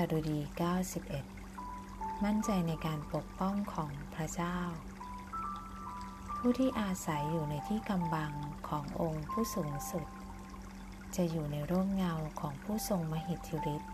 [0.00, 0.40] สดุดี
[1.32, 4.58] 91 มั่นใจในการปกป้องของพระเจ้า
[6.36, 8.32] ผู้ที่อาศัยอยู่ในที่กำบัง
[8.68, 10.06] ขององค์ผู้สูงสุด
[11.16, 13.92] จะอยู่ในร่มเงาของผู้ทรงมหิทธิฤทธิ์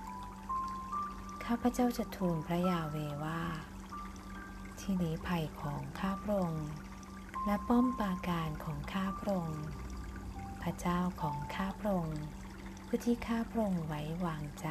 [1.45, 3.43] ข้าพเจ้าจะทูลพระยาเวว่า
[4.80, 6.69] ที่นี้ภัยของข้าพระองค์
[7.46, 9.64] และป้อมปราการของข้าพระองค์
[10.62, 12.23] พระเจ้าของข้าพระองค์
[12.87, 14.69] ผู้ที่ข้าพระองค์ไว้วางใจ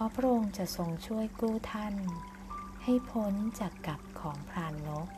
[0.00, 1.94] ราะพระองค์จะทรงช่วยกู้ท่าน
[2.84, 5.08] ให้พ้นจากกับของพรานนก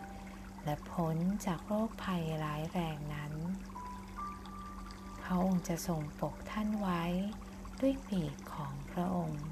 [0.64, 3.32] และพ้นจากโรคภัยร้ายแรงนั้น
[5.22, 7.02] พระองค์จะทรงปกท่านไว้
[7.80, 9.44] ด้วยปีกของพระองค์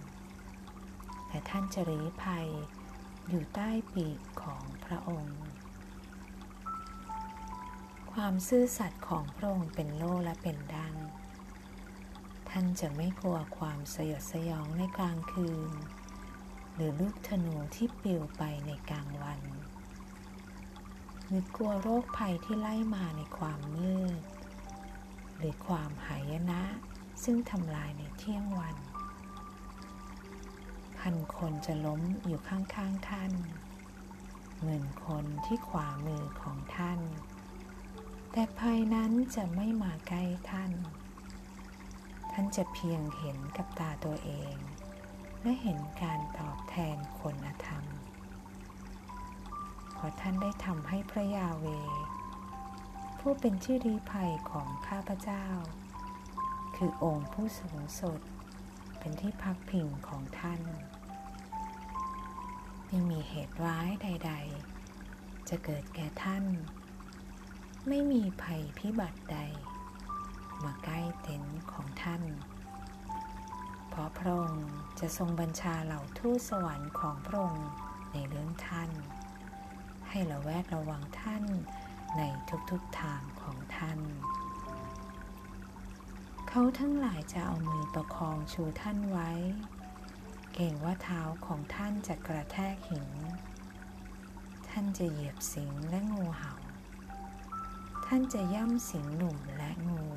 [1.28, 2.48] และท่านจะรีภัย
[3.28, 5.40] อยู่ใต้ปีกของพระองค์
[8.12, 10.94] ความซื่อสัตย์ของพระองค์เป็นโล่และเป็นดัง
[12.54, 15.72] ท่านจะไม่กลัวความสยดสยองในกลางคืน
[16.74, 19.40] หรือลูกธนูที่ปลิวไปในกลางวัน
[21.26, 24.22] หรือกลัวโรคภัยที่ไล่มาในความมืด
[25.36, 26.62] หรือความหายนะ
[27.24, 28.76] ซึ่งทำลายในเที่ยงวัน
[30.98, 33.32] พันคนจะล้มอยู่ข้างๆท่าน
[34.62, 37.00] หมื่นคนที่ขวามือของท่าน
[38.32, 40.72] แต่ภัยนั้นจะไม่มาใกล้ท่าน
[42.32, 44.56] ท่านจะเพียงเห็นกับตาตัวเอง
[45.42, 47.84] และเห็นการตอบแทนคนธรรม
[49.92, 51.66] เพราะท่านได้ทำให้พระยาเว
[53.18, 55.46] ผู้เป็นชื่อรีภัยของข้าพเจ้า
[56.76, 58.20] คือองค์ผู้สูงสุด
[58.98, 60.60] เป็นที่พักพิงของท่าน
[62.86, 64.32] ไม่มีเหตุร้ายใด
[64.90, 66.44] ๆ จะเกิดแก่ท่าน
[67.88, 69.38] ไม่มีภัยพิบัติใด
[70.64, 72.22] มาใกล้เต็นท์ของท่าน
[73.88, 74.68] เพราะพระองค์
[75.00, 77.70] จะทรงบัญชาเหล่าทูตสวรรค์ของพระองค์
[78.12, 78.90] ในเรื่องท่าน
[80.08, 81.44] ให้ระแวดระวังท่าน
[82.16, 82.22] ใน
[82.70, 84.00] ทุกๆทางของท่าน
[86.48, 89.30] เขาทั้งหลายจะเอามือประคองชูท่านไว้
[90.54, 93.08] เก่งว่าเท้าของท่านจะกระแทกหิน
[94.68, 96.54] ท่านจะเหยียบสิงและงูเห่า
[98.06, 100.08] ท่านจะย่ำสิงหนุ่มและงู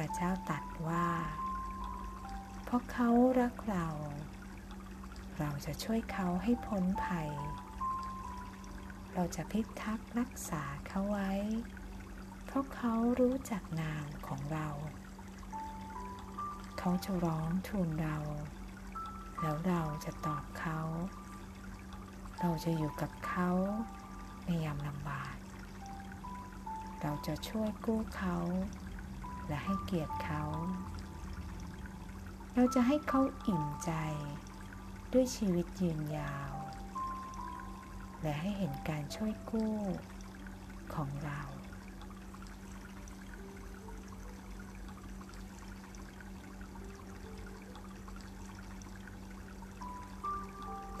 [0.00, 1.08] พระเจ้าตัดว่า
[2.64, 3.88] เพราะเขารักเรา
[5.38, 7.30] เราจะช่วยเขาให้พ้นภัย
[9.14, 11.32] เราจะพิทักษ์รักษาเขาไว้
[12.44, 14.68] เพราะเขารู้จักนามของเรา
[16.78, 18.18] เขาจะร้องทูลเรา
[19.40, 20.80] แล้วเราจะตอบเขา
[22.40, 23.50] เราจะอยู่กับเขา
[24.44, 25.36] ในยามลำบาก
[27.02, 28.36] เราจะช่วยกู้เขา
[29.48, 30.42] และให้เกียรติเขา
[32.54, 33.92] เราจะให้เขาอิ่มใจ
[35.12, 36.52] ด้วยชีวิตยืนยาว
[38.22, 39.76] และให้เห็นการช่วยกู้
[40.94, 41.40] ของเรา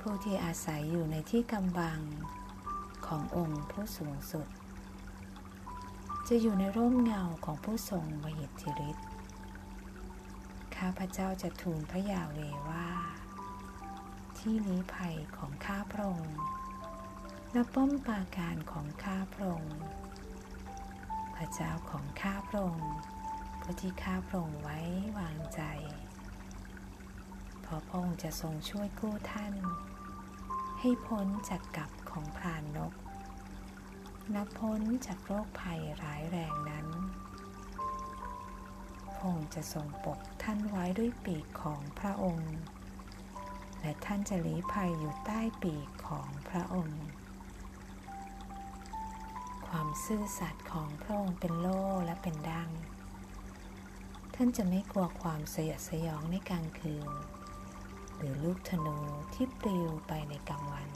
[0.00, 2.00] ผู้ที่อาศัยอยู่ในที่กำบัง
[3.06, 4.46] ขององค์ผู้สูงสุด
[6.32, 9.08] จะอยู่ในร่มเงาของผู้ทรงมหิทธิฤทธิ์
[10.76, 12.38] ข้าพเจ้าจะทูลพระยาเว
[12.68, 12.88] ว่า
[14.38, 16.38] ที่นี้ภัยของข้าพระองค์
[17.52, 19.78] และป้อมปราการของข้าพระองค์
[21.36, 22.92] พระเจ้าของข้าพระองค์
[23.60, 24.78] ผู้ที่ข้าพระองค์ไว้
[25.18, 25.62] วางใจ
[27.60, 29.54] เพราะพระองค์จะทรงช่วยกู้ท่าน
[30.80, 32.94] ให้พ้นจากกับของพรานนก
[34.34, 36.86] นับพ้นจากโรคภัยร้ายแรงนั้น
[39.14, 42.54] พระองค์จะทรงปกท่านไว้ด้วยปีกของพระองค์
[43.80, 47.02] และท่านจะลี้ภัยอยู่ใต้ปีกของพระองค์
[49.68, 52.70] ความซื่อสัตย์ของพระองค์เป็นโล่และเป็นดัง
[54.34, 57.10] ท่านจะไม่กลัวความสยดสยองในกลางคืน
[58.16, 58.96] หรือลูกธนู
[59.34, 60.90] ที่ปลิวไปในกลางวัน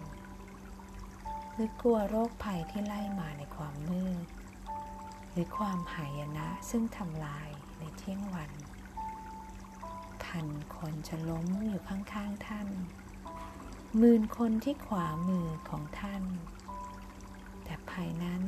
[1.62, 4.26] รือกลัวโรคภัยที่ไล่มาในความมืด
[5.30, 8.52] หรือความหายนะซึ่งทำลายในเที่ยงวัน
[10.24, 10.46] พัน
[10.76, 12.68] คนจะล้มอยู่ข้างๆท่าน
[13.98, 16.22] หมื่นคนที่ขวามือของท่าน
[17.64, 18.42] แต่ภัยนั้น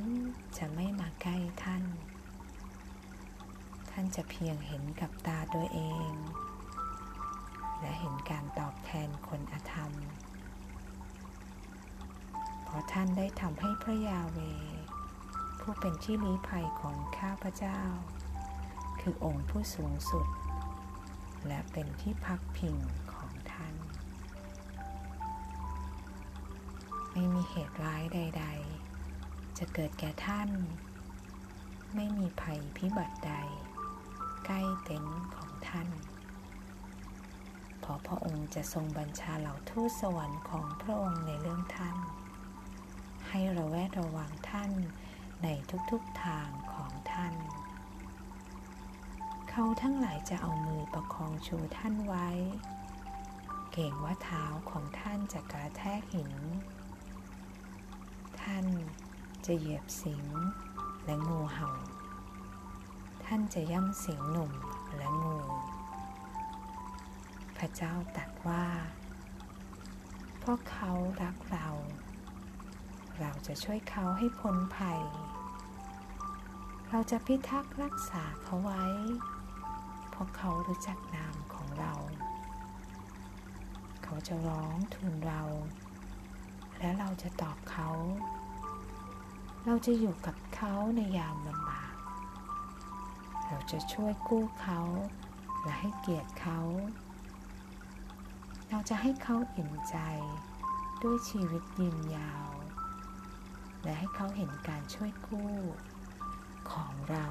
[0.58, 1.84] จะไม่มาใกล้ท่าน
[3.90, 5.80] ท่านจะเพียงเห็นกับตาตัวเอ
[6.10, 6.12] ง
[7.80, 9.92] และเห็นการตอบแทนคนอธรรม
[12.72, 14.38] ราะท่านได้ทำให้พระยาเว
[15.60, 17.80] ผู้เป็นที่ลี้ภัยของข้าพเจ้า
[19.00, 20.26] คือองค์ผู้สูงสุด
[21.46, 22.76] และเป็นที่พักพิง
[23.12, 23.74] ของท่าน
[27.12, 28.44] ไม่มีเหตุร้ายใด
[29.00, 30.50] ๆ จะเกิดแก่ท่าน
[31.94, 33.34] ไม่มีภัยพิบัติใด
[34.46, 35.88] ใกล้เต็นท์ของท่าน
[37.80, 41.96] เพราะพระองค์จะทรงบัญชาเหล่าทูตสวรรค์ของพระองค์ในเรื่องท่าน
[43.34, 44.72] ให้ระแวดระวังท่าน
[45.42, 45.48] ใน
[45.90, 47.34] ทุกๆทางของท่าน
[49.50, 52.28] เขาทั้งหลายจะเอามือประคองชูท่านไว้
[53.72, 56.32] เก่งว่าเท้าของท่านจะกระแทกหิน
[58.42, 58.66] ท่าน
[59.46, 60.26] จะเหยียบสิง
[61.04, 61.70] และงูเห่า
[63.24, 64.52] ท่านจะย่ำสิงหนุ่ม
[64.96, 65.38] และงู
[67.56, 68.66] พระเจ้าตรัสว่า
[70.38, 70.90] เพราะเขา
[71.22, 71.68] รักเรา
[73.20, 75.02] เราจะช่วยเขาให้พ้นภัย
[76.90, 78.84] เราจะพิทักษ์รักษาเขาไว้
[80.10, 81.94] เพราะเขารู้จักนามของเรา
[84.04, 85.42] เขาจะร้องทูลเรา
[86.78, 87.88] และเราจะตอบเขา
[89.66, 91.94] เราจะอยู่กับเขาในยามลำบาก
[93.48, 94.80] เราจะช่วยกู้เขา
[95.62, 96.60] และให้เกียรติเขา
[98.68, 99.96] เราจะให้เขาอิ่มใจ
[101.02, 102.61] ด้วยชีวิตยืนยาว
[103.82, 105.54] และให้เขาเห็นการช่วยกู้
[106.70, 107.28] ของเรา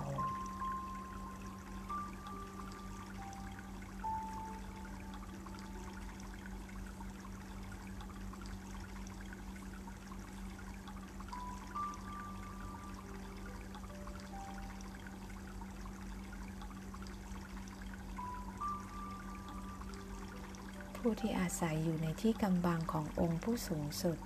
[21.06, 24.18] ผู้ที่อาศัยอยู่ในที่กำบังขององค์ผู้สูงสุด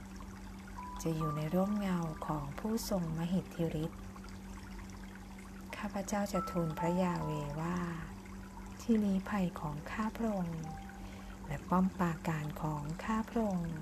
[1.08, 4.02] จะอยู่ในร่มเงาของผู้ทรงมหิทธิฤทธิ์
[5.78, 7.32] ข้าพเจ้าจะทูลพระยาเว
[7.62, 7.78] ว่า
[8.82, 10.64] ที่ลี้ภัยของข้าพระองค์
[11.46, 13.76] และป้อมปราการของข้าพระองค์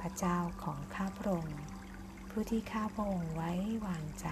[0.00, 1.58] พระเจ้าของข้าพระองค์
[2.30, 3.52] ผู้ที่ข้าพระองค์ไว้
[3.86, 4.28] วางใจ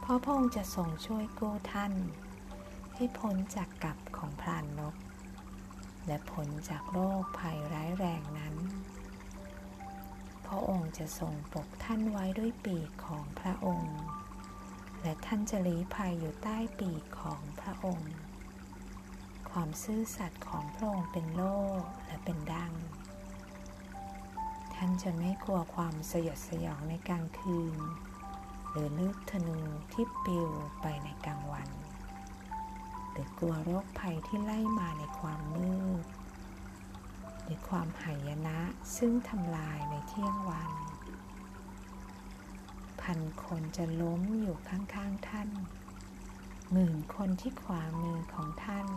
[0.00, 1.92] เพราะพระองค์จะทรงช่วยกู้ท่าน
[2.94, 4.94] ให้พ้นจากกับของพรานนก
[6.06, 8.56] และพ้นจากโรคภัยร้ายแรงนั้น
[10.46, 13.96] พระองค์จะทรงปกท่านไว้ด้วยปีกของพระองค์
[15.02, 18.14] และท่านจะลี้ภัยอยู่ใต้ปีกของพระองค์
[19.50, 21.56] ความซื่อสัตย์ของพระองค์เป็นโล่
[22.06, 22.72] และเป็นดัง
[24.74, 27.78] ท่านจะไม่กลัวความสยดสยองในกลางคืน
[28.68, 29.58] หรือลูกธนู
[29.92, 30.48] ที่ปลิว
[30.80, 31.70] ไปในกลางวัน
[33.10, 36.04] หรือกลัวโรคภัยที่ไล่มาในความมืด
[37.44, 38.58] หรือความหายนะ
[38.96, 40.72] ซึ่งทำลายในเที่ยงวัน
[43.00, 45.48] พันคนจะล้มอยู่ข้างๆท่าน
[46.72, 48.88] หมื่นคนที่ขวามือของท่าน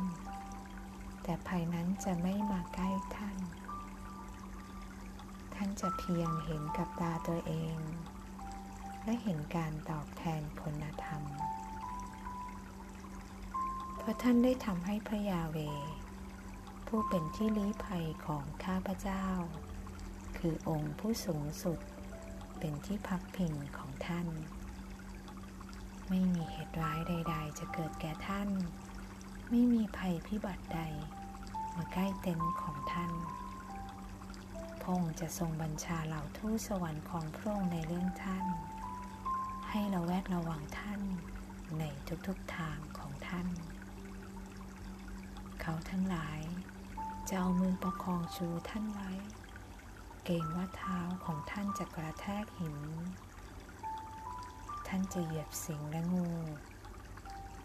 [1.24, 3.38] แต่ภัยนั้นจะไม่มาใกล้ท่าน
[5.54, 7.78] ท่านจะเพียงเห็นกับตาตัวเอง
[9.04, 11.24] และเห็นการตอบแทนคุณธรรม
[13.98, 15.58] เพราะท่านได้ทำให้พระยาเว
[16.94, 19.26] ผู้เป็นที่ลี้ภัยของข้าพเจ้า
[20.38, 21.80] คือองค์ผู้สูงสุด
[22.60, 24.28] เป็นที่พักพิงของท่าน
[26.10, 28.50] ไม่มีเหตุร้ายใด ๆ จะเกิดแก่ท่าน
[29.50, 30.82] ไม่มีภัยพิบัติใด
[31.76, 33.12] มาใกล้เต็นท์ของท่าน
[34.82, 38.46] พระองค์จะทรงบัญชาเหล่าทูตสวรรค์ของพระองค์ในเรื่องท่าน
[39.70, 41.02] ให้เราแวดระวังท่าน
[41.80, 41.84] ใน
[42.28, 43.48] ทุกๆทางของท่าน
[45.62, 46.42] เขาทั้งหลาย
[47.30, 49.12] จะเอามือประคองชูท่านไว้
[50.24, 52.78] เกรงว่าเท้าของท่านจะกระแทกหิน
[54.88, 56.32] ท่านจะเหยียบสิงและงู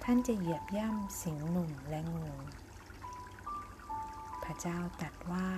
[0.04, 2.28] ท่านจะเหยียบย่ำสิงหนุ่มและงู
[4.44, 5.50] พระเจ้าตรัสว่า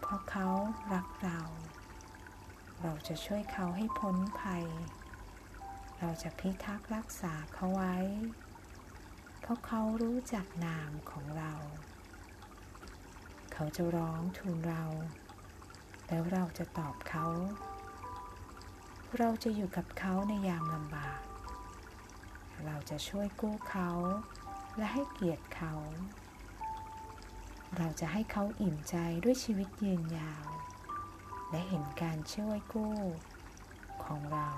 [0.00, 0.48] เพราะเขา
[0.92, 1.40] รักเรา
[2.82, 4.66] เราจะช่วยเขาให้พ้นภัย
[5.98, 7.96] เราจะพิทักษ์รักษาเขาไว้
[9.40, 11.52] เพราะเขารู้จักนามของเรา
[13.58, 14.84] เขาจะร้องทูลเรา
[16.08, 17.26] แล้วเราจะตอบเขา
[19.18, 21.20] เราจะอยู่กับเขาในยามลำบาก
[22.64, 23.90] เราจะช่วยกู้เขา
[24.76, 25.74] และให้เกียรติเขา
[27.76, 30.46] เราจะให้เขาอิ่มใจด้วยชีวิตยืนยาว
[31.50, 32.96] และเห็นการช่วยกู้
[34.04, 34.50] ของเรา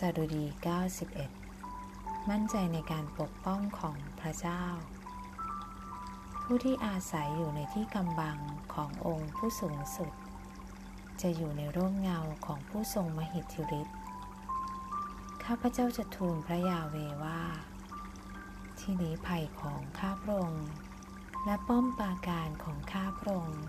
[0.00, 0.44] สดุดี
[1.36, 4.64] 91 มั่นใจในการปกป้องของพระเจ้า
[6.42, 8.38] ผู้ที่อาศัยอยู่ในที่กำบัง
[8.74, 10.12] ขององค์ผู้สูงสุด
[11.20, 13.98] จะอยู่ในร่มเงาของผู้ทรงมหิทธิฤทธิ์
[15.44, 17.42] ข้าพเจ้าจะทูลพระยาเวว่า
[18.78, 20.68] ที่ลี้ภัยของข้าพระองค์
[21.44, 23.62] และป้อมปราการของข้าพระองค์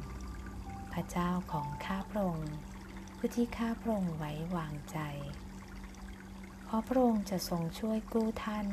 [0.93, 2.51] พระเจ้าของข้าพระองค์
[3.17, 4.99] ผู้ที่ข้าพระองค์ไว้วางใจ
[6.65, 8.67] เพราะพระองค์จะทรงช่วยกู้ท่าน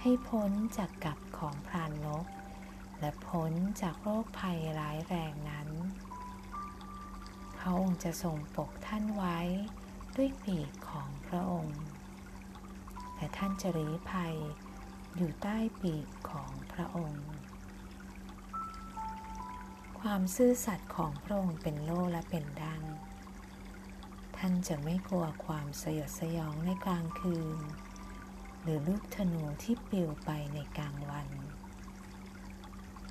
[0.00, 2.26] ให้พ้นจากกับของพรานนก
[3.00, 3.52] และพ้น
[3.82, 5.68] จากโรคภัยร้ายแรงนั้น
[7.58, 9.38] พระองค์จะทรงปกท่านไว้
[10.16, 11.80] ด้วยปีกของพระองค์
[13.16, 14.34] และท่านจะรีภัย
[15.16, 17.26] อยู่ใต้ปีกของพระองค์
[20.00, 22.82] ความซื่อสัตย์ของพระองค์เป็นโล่และเป็นดัง
[24.42, 27.58] ท่านจะไม่กลัวความสยดสยองในกลางคืน
[28.62, 31.28] หรือลูกธนูที่ปลิวไปในกลางวัน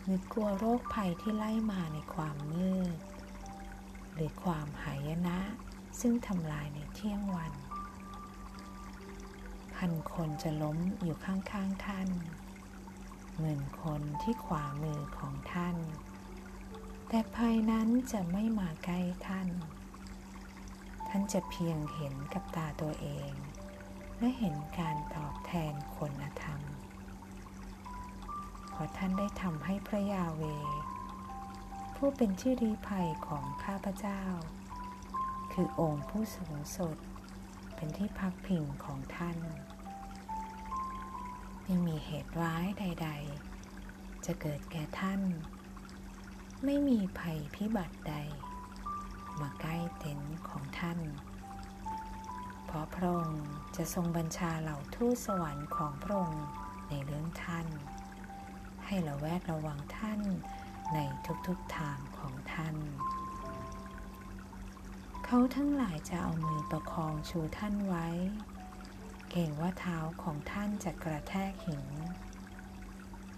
[0.03, 2.98] หรือกลัวโรคภัยที่ไล่มาในความมืด
[4.13, 5.39] หรือความหายนะ
[6.00, 7.53] ซึ่งทำลายในเที่ยงวัน
[9.75, 12.09] พันคนจะล้มอยู่ข้างๆท่าน
[13.38, 15.77] หมื่นคนที่ขวามือของท่าน
[17.07, 19.50] แต่ภัยนั้นจะไม่มาใกล้ท่าน
[21.09, 23.31] ท่านจะเพียงเห็นกับตาตัวเอง
[24.17, 26.61] และเห็นการตอบแทนคนธรรม
[28.69, 30.43] เพราะท่านได้ทำให้พระยาเว
[31.95, 34.23] ผู้เป็นที่อรีภัยของข้าพเจ้า
[35.53, 36.97] คือองค์ผู้สูงสุด
[37.75, 39.37] เป็นที่พักพิงของท่าน
[41.63, 43.09] ไม่มีเหตุร้ายใด
[43.67, 45.21] ๆ จะเกิดแก่ท่าน
[46.65, 48.15] ไม่มีภัยพิบัติใด
[49.41, 51.00] มาใกล้เต็นท์ของท่าน
[52.65, 56.46] เพราะพระองค์จะทรงบัญชาเหล่าทูตสวรรค์ของพระองค์
[56.89, 57.67] ในเรื่องท่าน
[58.86, 60.22] ให้ระแวดระวังท่าน
[60.93, 61.00] ใน
[61.48, 62.75] ทุกๆทางของท่าน
[65.25, 68.08] เขาทั้งหลายจะเอามือประคองชูท่านไว้
[69.29, 71.86] เก่งว่าเท้าของท่านจะกระแทกหิน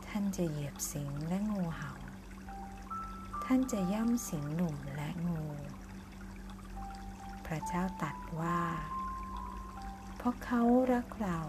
[0.08, 1.91] ท่านจะเหยียบสิงและงูเห่า
[3.46, 5.43] ท่านจะย่ำสิงหนุ่มและงู
[7.53, 8.62] ระเจ้าตรัสว่า
[10.17, 10.62] เพราะเขา
[10.93, 11.39] รักเรา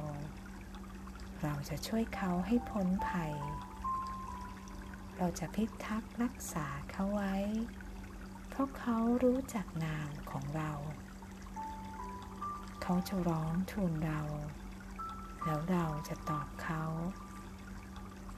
[1.42, 3.34] เราจะช่วยเขาให้พ้นภัย
[5.18, 7.36] เราจะพิทักษ์รักษาเขาไว้
[8.48, 10.72] เพราะเขารู้จักนามของเรา
[12.82, 14.20] เขาจะร้องทูลเรา
[15.44, 16.82] แล้วเราจะตอบเขา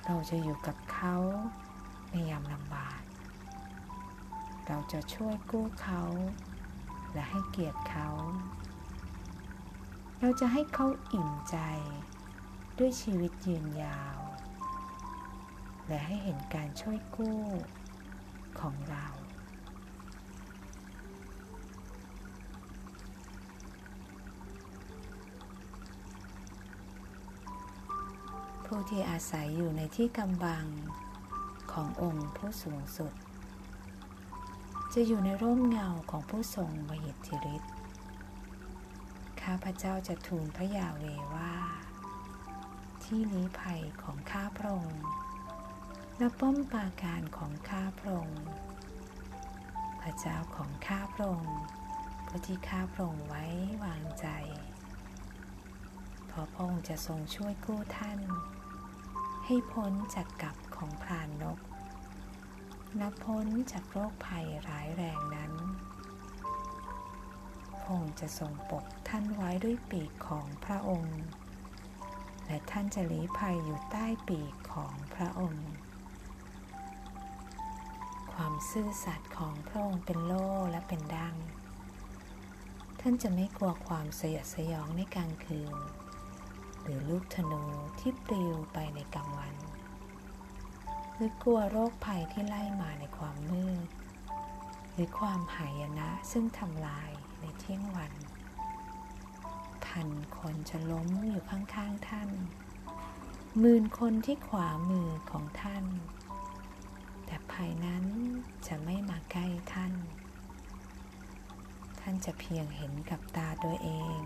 [0.07, 1.17] เราจะอยู่กับเขา
[2.11, 3.01] ในยามลำบาก
[4.67, 6.03] เราจะช่วยกู้เขา
[7.15, 8.09] และให้เกียรติเขา
[10.21, 11.57] เราจะให้เขาอิ่มใจ
[12.79, 14.19] ด้วยชีวิตยืนยาว
[15.89, 17.43] และให้เห็นการช่วยกู้
[18.61, 19.07] ของเรา
[28.67, 30.67] ผู้ที่อาศัยอยู่ในที่กำบัง
[31.73, 33.13] ขององค์ผู้สูงสุด
[34.99, 37.73] จะอยู่ในร่มเงาของผู้ทรงมหิทธิฤทธิ์
[39.43, 41.55] ข้าพเจ้าจะทูลพระยาเวว่า
[43.03, 45.05] ที่ลี้ภัยของข้าพระองค์
[46.19, 48.45] และป้อมปราการของข้าพระองค์
[50.01, 51.57] พระเจ้าของข้าพระองค์
[52.27, 53.45] ผู้ที่ข้าพระองค์ไว้
[53.85, 54.27] วางใจ
[56.27, 58.21] เพราะพระองค์จะทรงช่วยกู้ท่าน
[59.45, 61.61] ให้พ้นจากกับของพรานนก
[63.01, 65.53] นับพ้นจากโรคภัยร้ายแรงนั้น
[67.81, 71.21] พระองค์จะทรงปกท่านไว้ด้วยปีกของพระองค์
[72.47, 75.69] และท่านจะลี้ภัยอยู่ใต้ปีกของพระองค์
[78.33, 81.37] ความซื่อสัตย์ของพระองค์เป็นโล่และเป็นดัง
[83.01, 85.77] ท่านจะไม่กลัวความสยดสยองในกลางคืน
[86.83, 87.63] หรือลูกธนู
[88.01, 89.64] ที่ปลิวไปในกลางวัน
[91.15, 93.89] หรือกลัวโรคภัยที่ไล่มาในความมืด
[94.93, 98.13] หรือความหายนะซึ่งทำลายในเที่ยงวัน
[99.87, 102.31] พันคนจะล้มอยู่ข้างๆท่าน
[103.59, 105.85] หมื่นคนที่ขวามือของท่าน
[107.27, 108.05] แต่ภัยนั้น
[108.67, 109.93] จะไม่มาใกล้ท่าน
[112.01, 114.21] ท่านจะเพียงเห็นกับตาตัวเอง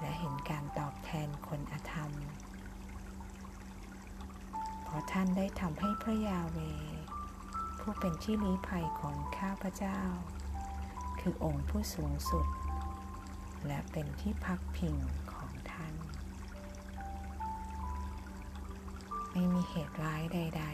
[0.00, 2.12] และเห็นการตอบแทนคนอธรรม
[4.94, 6.58] เพราะท่านได้ทำให้พระยาเว
[7.80, 10.00] ผู้เป็นที่ลี้ภัยของข้าพเจ้า
[11.20, 12.46] คือองค์ผู้สูงสุด
[13.66, 14.96] และเป็นที่พักพิง
[15.32, 15.94] ของท่าน
[19.32, 20.64] ไม่มีเหตุร้ายใด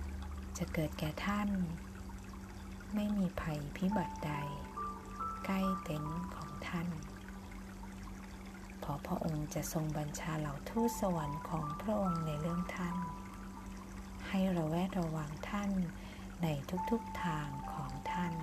[0.00, 1.48] ๆ จะเกิดแก่ท่าน
[2.94, 4.32] ไม่มีภัยพิบัติใด
[5.44, 6.88] ใกล้เต็นท์ของท่าน
[8.80, 12.96] เพราะพระองค์จะทรงบัญชาเหล่าทูตสวรรค์ของพระองค์ในเรื่องท่าน
[14.36, 15.70] ให้ระแวดระวังท่าน
[16.42, 16.46] ใน
[16.90, 18.34] ทุกๆทางของท่าน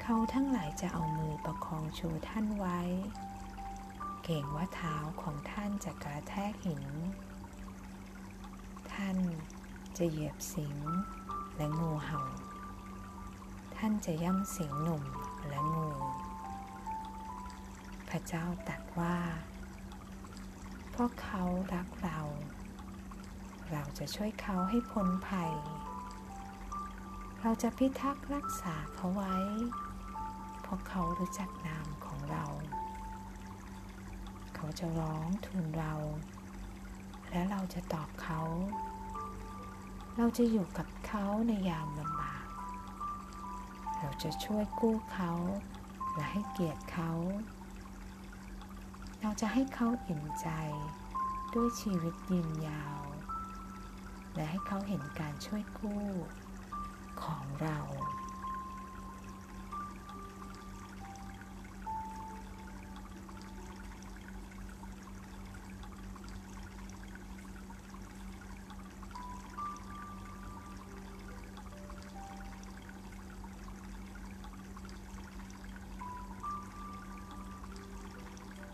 [0.00, 2.80] เขาทั้งหลายจะเอามือประคองชูท่านไว้
[4.24, 6.84] เก่งว่าเท้าของท่านจะกระแทกหิน
[8.92, 9.18] ท่าน
[9.96, 10.76] จะเหยียบสิง
[11.56, 12.20] และงูเห่า
[13.76, 15.04] ท่านจะย่ำสิงหนุ่ม
[15.48, 15.90] และงู
[18.08, 19.16] พระเจ้าตรัสว่า
[20.90, 21.42] เพราะเขา
[21.74, 22.20] รักเรา
[23.72, 25.52] เราจะช่วยเขาให้พ้นภัย
[27.40, 29.36] เราจะพิทักษ์รักษาเขาไว้
[30.60, 32.44] เพราะเขารู้จักนามของเรา
[34.54, 35.94] เขาจะร้องทูลเรา
[37.30, 38.40] และเราจะตอบเขา
[40.16, 42.46] เราจะอยู่กับเขาในยามลำบาก
[43.98, 45.32] เราจะช่วยกู้เขา
[46.14, 47.12] และให้เกียรติเขา
[49.20, 50.48] เราจะให้เขาอิ่มใจ
[51.54, 53.00] ด้วยชีวิตยืนยาว
[54.36, 56.04] และให้เขาเห็นการช่วยกู้
[57.22, 57.78] ของเรา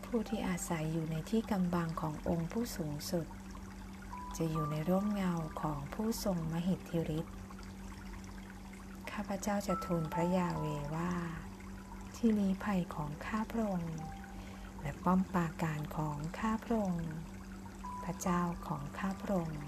[0.05, 3.27] ผู้ที่อาศัยอยู่ในที่กำบังขององค์ผู้สูงสุด
[4.37, 7.37] จะอยู่ในร่มเงาของผู้ทรงมหิทธิฤทธิ์
[9.11, 11.13] ข้าพเจ้าจะทูลพระยาเวว่า
[12.15, 13.99] ที่ลี้ภัยของข้าพระองค์
[14.81, 17.11] และป้อมปราการของข้าพระองค์
[18.05, 19.63] พระเจ้าของข้าพระองค์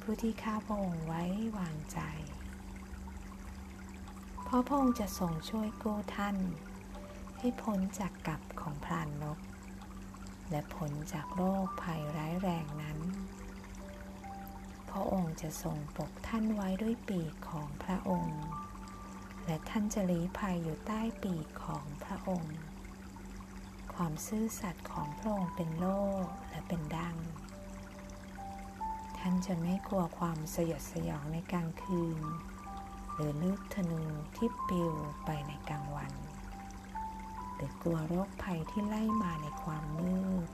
[0.00, 1.22] ผู้ที่ข้าพระองค์ไว้
[1.58, 2.00] วางใจ
[4.44, 6.36] เพราะพระองค์จะทรงช่วยกู้ท่าน
[7.38, 9.38] ให้พ้นจากกับของพรานนก
[10.50, 12.98] และพ้นจากโรคภัยร้ายแรงนั้น
[14.90, 18.42] พระองค์จะทรงปกท่านไว้ด้วยปีกของพระองค์
[19.44, 22.56] และท่านจะลี้ภัยอยู่ใต้ปีกของพระองค์
[23.94, 26.00] ความซื่อสัตย์ของพระองค์เป็นโล่
[26.50, 27.16] และเป็นดัง
[29.18, 32.22] ท่านจะไม่กลัวความสยดสยองในกลางคืน
[33.12, 34.02] หรือลูกธนู
[34.36, 34.92] ที่ปลิว
[35.24, 36.12] ไปในกลางวัน
[37.54, 40.48] หรือกลัวโรคภัยที่ไล่มาในความมืด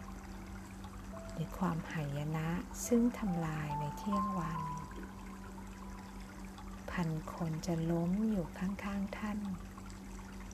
[1.37, 2.49] หรือความหายนะ
[2.87, 4.63] ซึ่งทำลายในเที่ยงวัน
[6.91, 9.39] พันคนจะล้มอยู่ข้างๆท่าน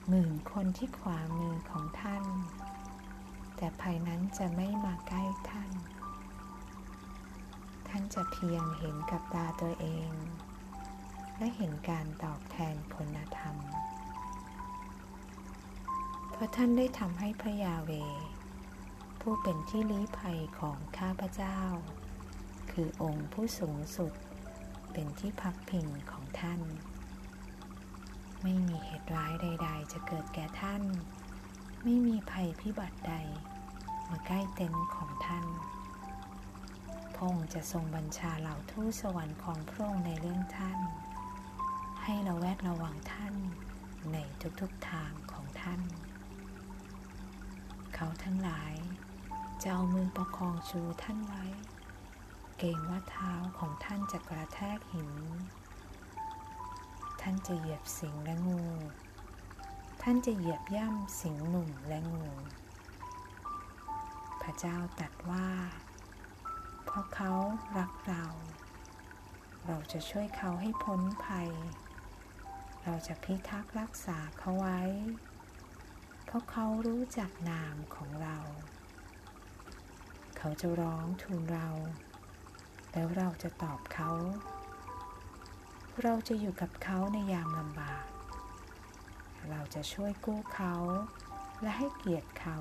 [0.07, 2.23] หมื่นคนที่ขวามือของท่าน
[3.55, 5.71] แต่ภัยนั้นจะไม่มาใกล้ท่าน
[7.87, 10.11] ท่านจะเพียงเห็นกับตาตัวเอง
[11.37, 13.55] และเห็นการตอบแทนคุณธรรม
[16.31, 17.91] เพราะท่านได้ทำให้พระยาเว
[19.27, 21.59] ผู้เป็นที่ลี้ภัยของข้าพเจ้า
[22.71, 24.13] คือองค์ผู้สูงสุด
[24.91, 26.61] เป็นที่พักพิงของท่าน
[28.43, 30.83] ไม่มีเหตุร้ายใด ๆ จะเกิดแก่ท่าน
[31.83, 33.13] ไม่มีภัยพิบัติใด
[34.09, 35.45] มาใกล้เต็นท์ของท่าน
[37.13, 40.79] พระองค์จะทรงบัญชาเหล่าทูตสวรรค์ของพระองค์ในเรื่องท่าน
[42.03, 43.33] ให้ราแวดระวังท่าน
[44.13, 44.17] ใน
[44.61, 45.81] ทุกๆทางของท่าน
[47.95, 48.73] เขาทั้งหลาย
[49.63, 51.45] จะเอามือประคองชูท่านไว้
[52.57, 55.11] เกรงว่าเท้าของท่านจะกระแทกหิน
[57.21, 58.63] ท่านจะเหยียบสิงและงู
[60.01, 62.27] ท่านจะเหยียบย่ำสิงหนุ่มและงู
[64.41, 65.49] พระเจ้าตรัสว่า
[66.85, 67.33] เพราะเขา
[67.77, 68.25] รักเรา
[69.65, 71.49] เราจะช่วยเขาให้พ้นภัย
[72.83, 74.81] เราจะพิทักษ์รักษาเขาไว้
[76.25, 78.37] เพราะเขารู้จักนามของเรา
[80.45, 81.69] เขาจะร้องทูลเรา
[82.91, 84.11] แล้วเราจะตอบเขา
[86.01, 88.05] เราจะอยู่กับเขาในยามลำบาก
[89.49, 90.75] เราจะช่วยกู้เขา
[91.61, 92.57] และให้เกียรติเขา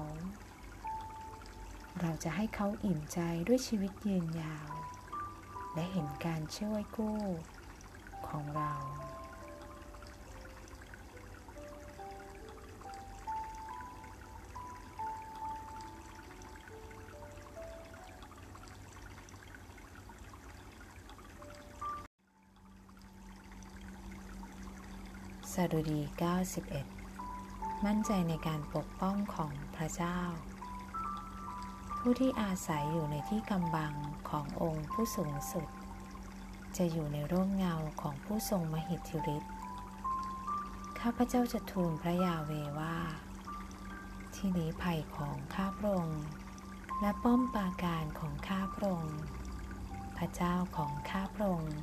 [2.01, 4.73] เราจะให้เขาอิ่มใจด้วยชีวิตยืนยาว
[5.75, 7.21] และเห็นการช่วยกู้
[8.29, 8.73] ของเรา
[25.55, 26.01] สดุดี
[26.93, 30.19] 91 มั่นใจในการปกป้องของพระเจ้า
[31.99, 33.95] ผู้ที่อาศัยอยู่ในที่กำบัง
[34.31, 35.67] ขององค์ผู้สูงสุด
[36.77, 39.53] จะอยู่ในร่มเงาของผู้ทรงมหิทธิฤทธิ์
[41.01, 42.97] ข้าพเจ้าจะทูลพระยาเวว่า
[44.35, 46.23] ที่นี้ภัยของข้าพระองค์
[47.01, 49.19] และป้อมปราการของข้าพระองค์
[50.17, 51.77] พระเจ้าของข้าพระองค์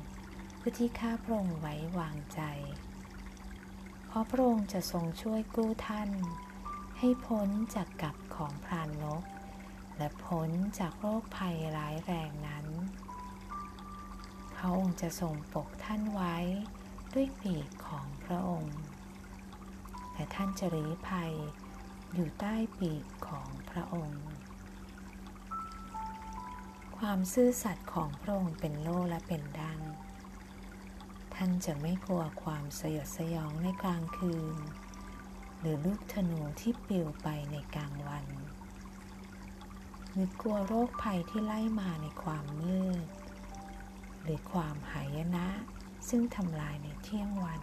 [0.60, 2.42] ผู้ที่ข้าพระองค์ไว้วางใจ
[4.12, 6.10] เพราะพระองค์จะทรงช่วยกู้ท่าน
[6.98, 9.24] ให้พ้นจากกับของพรานนก
[9.96, 12.66] และพ้นจากโรคภัยร้ายแรงนั้น
[14.54, 16.36] พระองค์จะทรงปกท่านไว้
[17.12, 18.78] ด้วยปีกของพระองค์
[20.12, 21.32] และท่านจะรีภัย
[22.14, 24.22] อยู่ใต้ปีกของพระองค์
[26.98, 29.80] ความซื่อสัตย์ของพระองค์เป็นโล่และเป็นดัง
[31.42, 34.56] ท่านจะไม่กลัวความสยดสยองในกลางคืน
[35.60, 38.26] หรือลูกธนูที่ปลิวไปในกลางวัน
[40.12, 43.06] หรือกลัวโรคภัยที่ไล่มาในความมืด
[44.22, 45.48] หรือความหายนะ
[46.08, 47.62] ซึ่งทำลายในเที่ยงวัน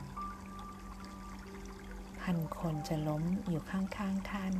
[2.22, 4.56] พันคนจะล้มอยู่ข้างๆท่าน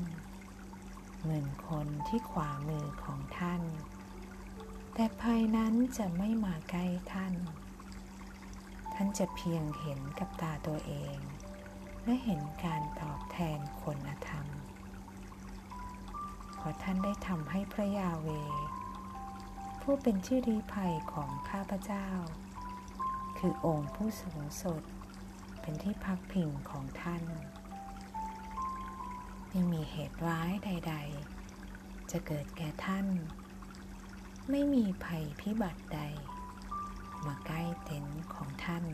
[1.24, 3.62] หมื่นคนที่ขวามือของท่าน
[4.94, 7.36] แต่ภัยนั้นจะไม่มาใกล้ท่าน
[9.00, 11.18] ท่านจะเพียงเห็นกับตาตัวเอง
[12.04, 14.48] และเห็นการตอบแทนคนธรรม
[16.56, 18.30] เพราะท่านได้ทำให้พระยาเว
[19.82, 22.08] ผู้เป็นที่อรีภัยของข้าพเจ้า
[23.38, 24.84] คือองค์ผู้สูงสุด
[25.62, 27.24] เป็นที่พักพิงของท่าน
[29.50, 30.96] ไม่มีเหตุร้ายใด
[31.54, 33.08] ๆ จะเกิดแก่ท่าน
[34.50, 36.02] ไม่มีภัยพิบัติใด
[37.26, 38.86] มาใกล้เต็นท์ของท่าน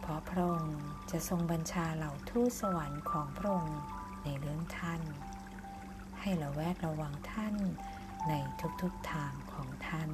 [0.00, 3.80] เพราะพระองค์จะทรงบัญชาเหล่าทูตสวรรค์ของพระองค์
[4.24, 5.02] ในเรื่องท่าน
[6.20, 7.54] ให้ระแวดระวังท่าน
[8.28, 8.32] ใน
[8.82, 10.10] ทุกๆทางของท่าน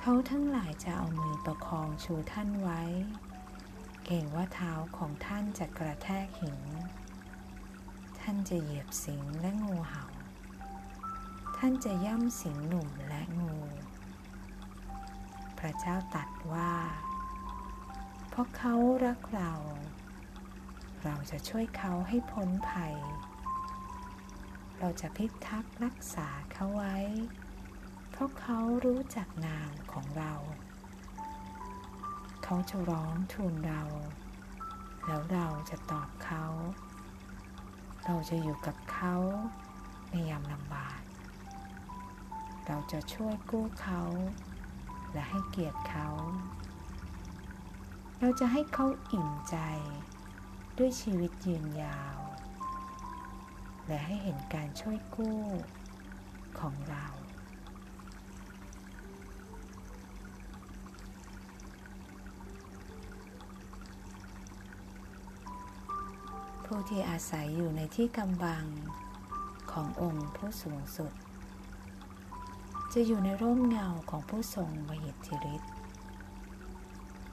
[0.00, 2.82] เขาทั้งหลายจะเอามือประคองชูท่านไว้
[4.04, 6.60] เก่งว่าเท้าของท่านจะกระแทกหิน
[8.20, 10.04] ท่านจะเหยียบสิงและงูเห่า
[11.56, 13.56] ท่านจะย่ำสิงหนุ่มและงู
[15.66, 16.72] ระเจ้าตรัสว่า
[18.28, 18.74] เพราะเขา
[19.06, 19.52] รักเรา
[21.04, 22.94] เราจะช่วยเขาให้พ้นภัย
[24.78, 26.96] เราจะพิทักษ์รักษาเขาไว้
[28.10, 30.34] เพราะเขารู้จักนามของเรา
[32.44, 33.82] เขาจะร้องทูลเรา
[35.06, 36.44] แล้วเราจะตอบเขา
[38.04, 39.14] เราจะอยู่กับเขา
[40.10, 41.00] ในยามลำบาก
[42.66, 44.02] เราจะช่วยกู้เขา
[45.16, 46.08] และให้เกียรติเขา
[48.20, 49.56] เราจะให้เขาอิ่มใจ
[50.78, 52.18] ด้วยชีวิตยืนยาว
[53.86, 55.42] และให้เห็นการช่วยกู้
[56.60, 57.06] ของเรา
[66.64, 68.64] ผู้ที่อาศัยอยู่ในที่กำบัง
[69.72, 71.12] ขององค์ผู้สูงสุด
[72.98, 75.72] จะอยู่ในร่มเงาของผู้ทรงมหิทธิฤทธิ์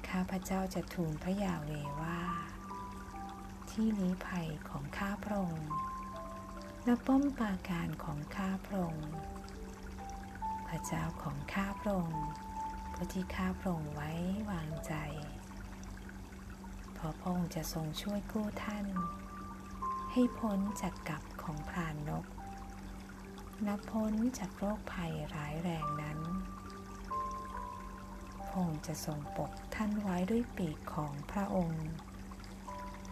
[0.10, 1.72] ข้าพเจ้าจะทูลพระยาเว
[2.02, 2.22] ว่า
[3.70, 5.70] ที่ลี้ภัยของข้าพระองค์
[6.86, 9.12] และป้อมปราการของข้าพระองค์
[10.68, 12.24] พระเจ้าของข้าพระองค์
[12.94, 14.12] ผู้ที่ข้าพระองค์ไว้
[14.52, 14.94] วางใจ
[16.94, 18.86] เพราะพระองค์จะทรงช่วยกู้ท่าน
[20.12, 22.26] ให้พ้นจากกับของพรานนก
[23.68, 26.20] นับพ้นจากโรคภัยร้ายแรงนั้น
[28.42, 31.86] พระองค์จะทรงปกท่านไว้ด้วยปีกของพระองค์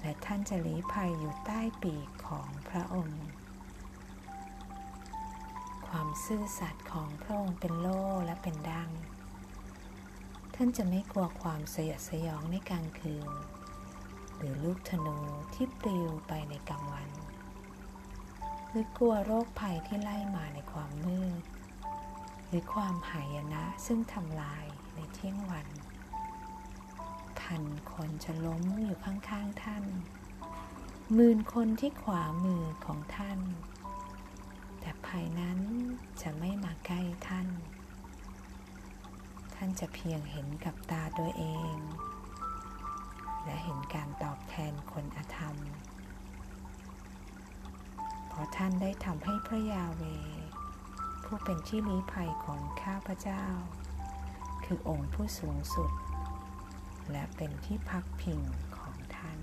[0.02, 3.24] และท่านจะลี้ภัยอยู่ใต้ปีกของพระองค์
[5.88, 8.90] ความซื่อสัตย์ของพระองค์เป็นโล่และเป็นดัง
[10.56, 13.32] ท่านจะไม่กลัวความสยดสยองในกลางคืน
[14.38, 15.18] หรือลูกธนู
[15.54, 17.21] ที่ปลิวไปในกลางวัน
[18.74, 21.44] หรือกลัวโรคภัยที่ไล่มาในความมืด
[22.48, 25.68] หรือความหายนะซึ่งทำลายในเที่ยงวัน
[27.40, 29.86] พันคนจะล้มอยู่ข้างๆท่าน
[31.14, 33.40] หมื่นคนที่ขวามือของท่าน
[34.80, 35.60] แต่ภัยนั้น
[36.22, 37.48] จะไม่มาใกล้ท่าน
[39.56, 41.76] ท่านจะเพียงเห็นกับตาตัวเอง
[43.46, 45.56] และเห็นการตอบแทนคนอธรรม
[48.34, 50.04] เพราะท่านได้ทำให้พระยาเว
[51.24, 53.46] ผู้เป็นที่ลี้ภัยของข้าพเจ้า
[54.65, 55.91] คือองค์ผู้สูงสุด
[57.12, 58.41] และเป็นที่พักพิง
[58.78, 59.39] ของท่าน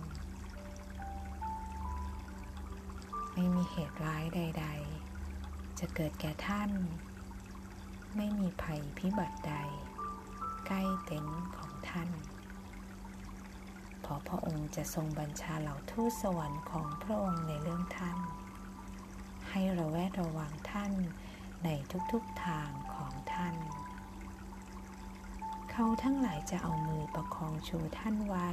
[3.34, 4.66] ในไม่มีเหตุร้ายใด
[5.22, 6.70] ๆ จะเกิดแก่ท่าน
[8.16, 9.54] ไม่มีภัยพิบัติใด
[10.66, 12.10] ใกล้เต็นท์ของท่าน
[14.00, 18.18] เพราะพระองค์จะทรงบัญชาเหล่าทูตสวรรค์ของพระองค์ในเรื่องท่าน
[19.50, 20.92] ให้ระแวดระวังท่าน
[21.64, 21.68] ใน
[22.12, 23.56] ทุกๆทางของท่าน
[25.70, 28.50] เขาทั้งหลายจะเอามือประคองชูท่านไว้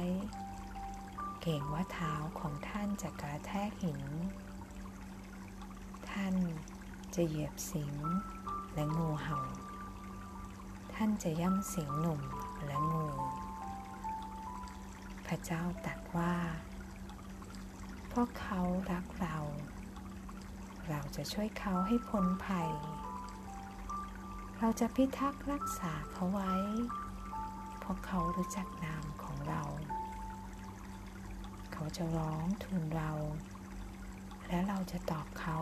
[1.42, 4.02] เก่งว่าเท้าของท่านจะกระแทกหิน
[6.10, 6.34] ท่าน
[7.14, 7.94] จะเหยียบสิง
[8.74, 9.38] และงูเห่า
[10.94, 12.20] ท่านจะย่ำสิงหนุ่ม
[12.66, 13.08] และงู
[15.26, 16.34] พระเจ้าตรัสว่า
[18.08, 18.60] เพราะเขา
[18.92, 19.38] รักเรา
[20.90, 22.70] เราจะช่วยเขาให้พ้นภัย
[24.58, 26.54] เราจะพิทักษ์รักษาเขาไว้
[27.78, 29.62] เพราะเขารู้จักนามของเรา
[31.72, 33.12] เขาจะร้องทูลเรา
[34.48, 35.58] และเราจะตอบเขา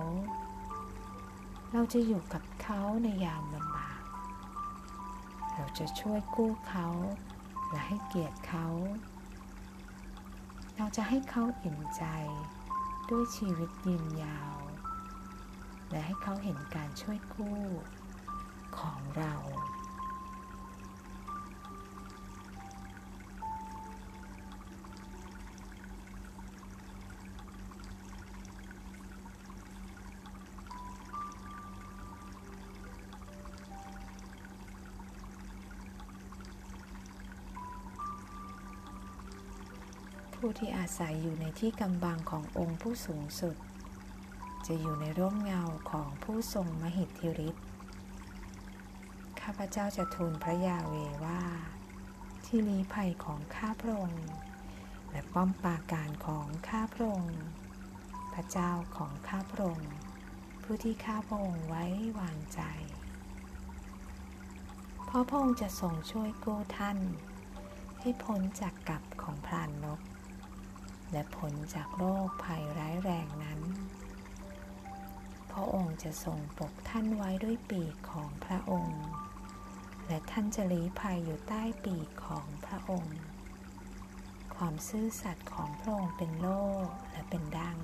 [1.72, 4.02] เราจะอยู่กับเขาในยามลำบาก
[5.54, 6.88] เราจะช่วยกู้เขา
[7.70, 8.66] และให้เกียรติเขา
[10.76, 12.04] เราจะให้เขาอิ่มใจ
[13.10, 14.63] ด้วยชีวิตยืนยาว
[15.90, 17.62] และให้เขาเห็นการช่วยกู้
[18.78, 19.34] ของเรา
[40.34, 43.56] ผู้ที่อาศัยอยู่ในที่กำบังขององค์ผู้สูงสุด
[44.66, 47.66] จะอยู่ในร่มเงาของผู้ทรงมหิทธิฤทธิ์
[49.40, 51.42] ข้าพเจ้าจะทูลพระยาเวว่า
[52.44, 54.26] ที่ลี้ภัยของข้าพระองค์
[55.10, 57.38] และป้อมปราการของข้าพระองค์
[58.34, 59.92] พระเจ้าของข้าพระองค์
[60.62, 61.84] ผู้ที่ข้าพระองค์ไว้
[62.20, 62.60] วางใจ
[65.04, 66.98] เพราะพระองค์จะทรงช่วยกู้ท่าน
[68.00, 70.00] ให้พ้นจากกับของพรานนก
[71.12, 73.60] และพ้นจากโรคภัยร้ายแรงนั้น
[75.54, 79.04] พระองค์จะทรงปกท่านไว้ด้วยปีกของพระองค์
[80.06, 83.18] และท่านจะลี้ภัยอยู่ใต้ปีกของพระองค์
[84.56, 86.62] ความซื่อสัตย์ของพระองค์เป็นโล่
[87.10, 87.78] และเป็นดัง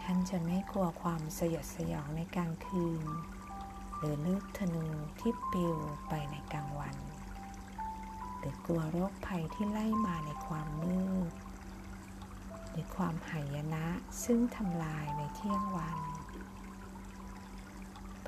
[0.00, 3.04] ท่านจะไม่กลัวความสยดสยองในกลางคืน
[3.96, 4.86] หรือลูกธนู
[5.20, 5.76] ที่ปลิว
[6.08, 6.96] ไปในกลางวัน
[8.38, 11.32] หรือกลัวโรคภัยที่ไล่มาในความมืด
[12.76, 13.86] หรือความหายนะ
[14.24, 15.98] ซึ่งทำลายในเที่ยงวัน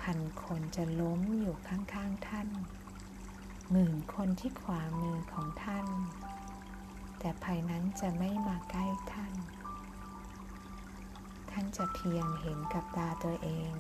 [0.01, 2.49] พันคนจะล้มอยู่ข้างๆท่าน
[3.71, 5.87] หมื่นคนที่ขวามือของท่าน
[7.19, 9.35] แต่ภัยนั้นจะไม่มาใกล้ท่าน
[11.51, 13.75] ท่านจะเพียงเห็นกับตาตัวเอง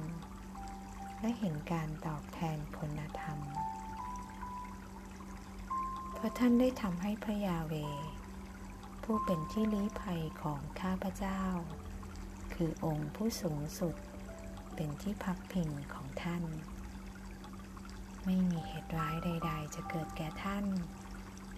[1.21, 3.39] และเห็นการตอบแทนคุณธรรม
[6.15, 7.75] เพราะท่านได้ทำให้พระยาเว
[9.11, 11.43] ผู้เป็นที่ลี้ภัยของข้าพเจ้า
[12.55, 13.95] คือองค์ผู้สูงสุด
[14.75, 16.45] เป็นที่พักพิงของท่าน
[18.25, 20.65] ไม่มีเหตุร้ายใด ๆ จะเกิดแก่ท่าน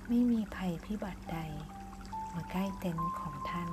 [0.09, 1.39] ไม่มีภัยพิบัติใด
[2.35, 3.71] มาใกล้เต็นท์ของท่าน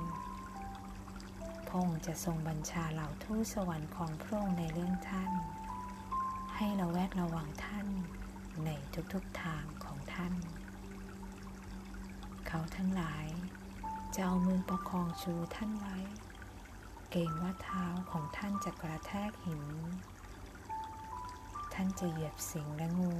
[1.66, 5.32] พระองค์จะทรงบัญชาเหล่าทูตสวรรค์ของพระองค์ในเรื่องท่าน
[6.56, 7.86] ให้ราแวดระวังท่าน
[8.64, 8.70] ใน
[9.12, 10.34] ทุกๆทางของท่าน
[12.48, 13.26] เขาทั้งหลาย
[14.14, 15.98] จะเอามือประคองชูท่านไว้
[17.10, 19.64] เกรงว่าเท้าของท่านจะกระแทกหิน
[21.74, 23.16] ท่านจะเหยียบสิงและงู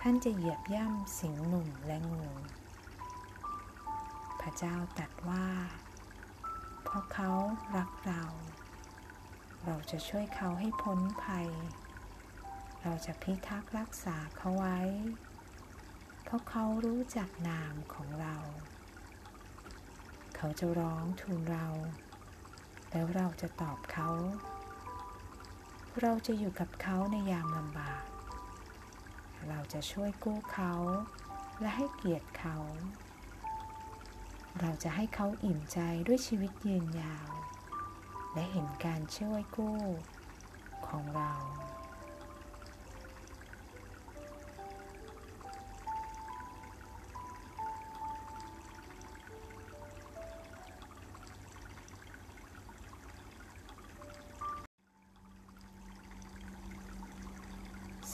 [0.00, 2.26] ท่านจะเหยียบย่ำสิงหนุ่มและงู
[4.40, 5.46] พระเจ้าตรัสว่า
[6.84, 7.30] เพราะเขา
[7.76, 8.22] รักเรา
[9.64, 11.48] เราจะช่วยเขาให้พ้นภัย
[12.82, 14.80] เราจะพิทักษ์รักษาเขาไว้
[16.24, 18.36] เพราะเขารู้จักนามของเรา
[20.46, 21.66] เขาจะร้องทูลเรา
[22.90, 24.08] แล้วเราจะตอบเขา
[26.00, 28.04] เราจะอยู่กับเขาในยามลำบาก
[29.48, 30.74] เราจะช่วยกู้เขา
[31.60, 32.56] และให้เกียรติเขา
[34.60, 37.28] เราจะให้เขาอิ่มใจด้วยชีวิตยืนยาว
[38.34, 39.80] และเห็นการช่วยกู้
[40.88, 41.32] ของเรา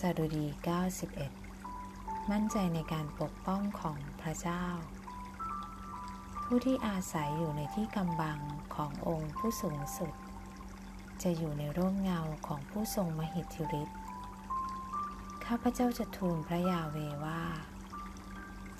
[0.05, 0.47] สดุดี
[1.39, 4.65] 91 มั่นใจในการปกป้องของพระเจ้า
[6.45, 8.39] ผู้ที่อาศัยอยู่ในที่กำบัง
[8.75, 10.13] ขององค์ผู้สูงสุด
[11.23, 13.99] จะอยู่ในร่มเงาของผู้ทรงมหิทธิฤทธิ์
[15.47, 17.43] ข้าพเจ้าจะทูลพระยาเวว่า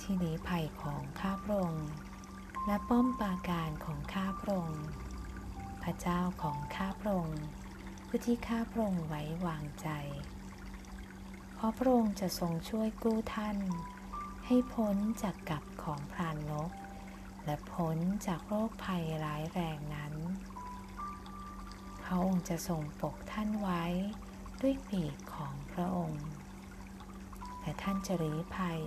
[0.01, 1.89] ที่นี้ภัยของข้าพระองค์
[2.67, 4.85] และป้อมปราการของข้าพระองค์
[5.83, 7.43] พระเจ้าของข้าพระองค์
[8.07, 9.91] ผู้ที่ข้าพระองค์ไว้วางใจ
[11.63, 13.59] เพราะพระองค์จะทรงช่วยกู้ท่าน
[14.47, 16.71] ให้พ้นจากกับของพรานนก
[17.45, 20.15] และพ้นจากโรคภัยร้ายแรงนั้น
[22.03, 23.85] พระองค์จะทรงปกท่านไว้
[24.61, 26.27] ด้วยปีกของพระองค์
[27.61, 28.81] และท่านจะรีภัย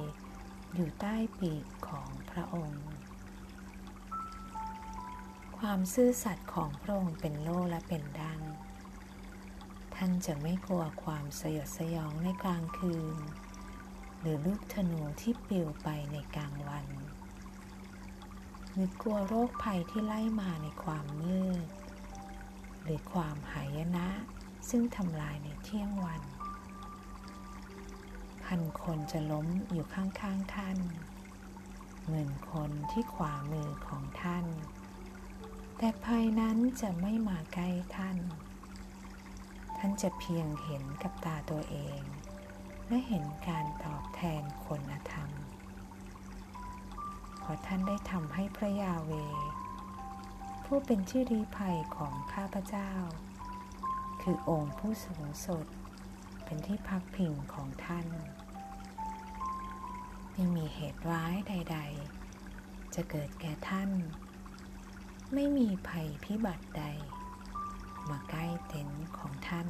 [0.74, 2.84] อยู่ใต้ปีกของพระองค์
[5.58, 8.42] ความซื่อสัตย์ของพระองค์เป็นโล่และเป็นดัง
[10.06, 13.18] ท่านจะไม่กลัวความสยดสยองในกลางคืน
[14.20, 16.88] หรือลูกธนูที่ปลิวไปในกลางวัน
[18.72, 21.68] หรือกลัวโรคภัยที่ไล่มาในความมืด
[22.84, 24.08] หรือความหายนะ
[24.70, 26.22] ซึ่งทำลายในเที่ยงวัน
[28.46, 30.78] พันคนจะล้มอยู่ข้างๆท่าน
[32.08, 34.46] หมื่นคนที่ขวามือของท่าน
[35.78, 38.18] แต่ภัยนั้นจะไม่มาใกล้ท่าน
[39.86, 42.02] ท่านจะเพียงเห็นกับตาตัวเอง
[42.88, 45.30] และเห็นการตอบแทนคนธรรม
[47.40, 49.12] เพราะท่านได้ทำให้พระยาเว
[50.66, 52.92] ผู้เป็นที่อรีภัยของข้าพเจ้า
[54.22, 55.66] คือองค์ผู้สูงสุด
[56.44, 58.08] เป็นที่พักพิงของท่าน
[60.32, 61.78] ไม่มีเหตุร้ายใด
[62.36, 63.92] ๆ จะเกิดแก่ท่าน
[65.34, 66.86] ไม่มีภัยพิบัติใด
[68.10, 69.70] มาใกล้เต็นท์ของท่าน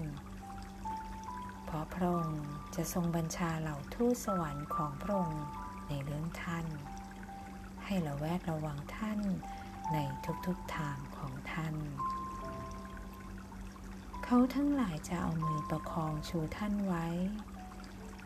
[1.65, 5.43] เพราะพระองค์จะทรงบัญชาเหล่าทูตสวรรค์ของพระองค์
[5.87, 6.65] ในเรื่องท่าน
[7.83, 9.19] ให้ระแวดระวังท่าน
[9.93, 9.97] ใน
[10.47, 11.75] ทุกๆทางของท่าน
[14.23, 17.07] เขาทั้งหลายจะเอามือประคองชูท่านไว้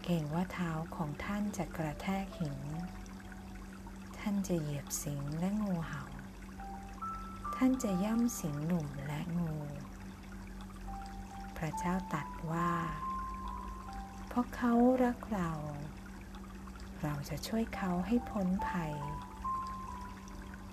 [0.04, 2.60] เก่งว่าเท้าของท่านจะกระแทกหิน
[4.20, 6.04] ท่านจะเหยียบสิงและงูเห่า
[7.56, 9.54] ท่านจะย่ำสิงหนุ่มและงู
[11.58, 12.72] พระเจ้าตรัสว่า
[14.28, 15.52] เพราะเขารักเรา
[17.04, 18.94] เราจะช่วยเขาให้พ้นภัย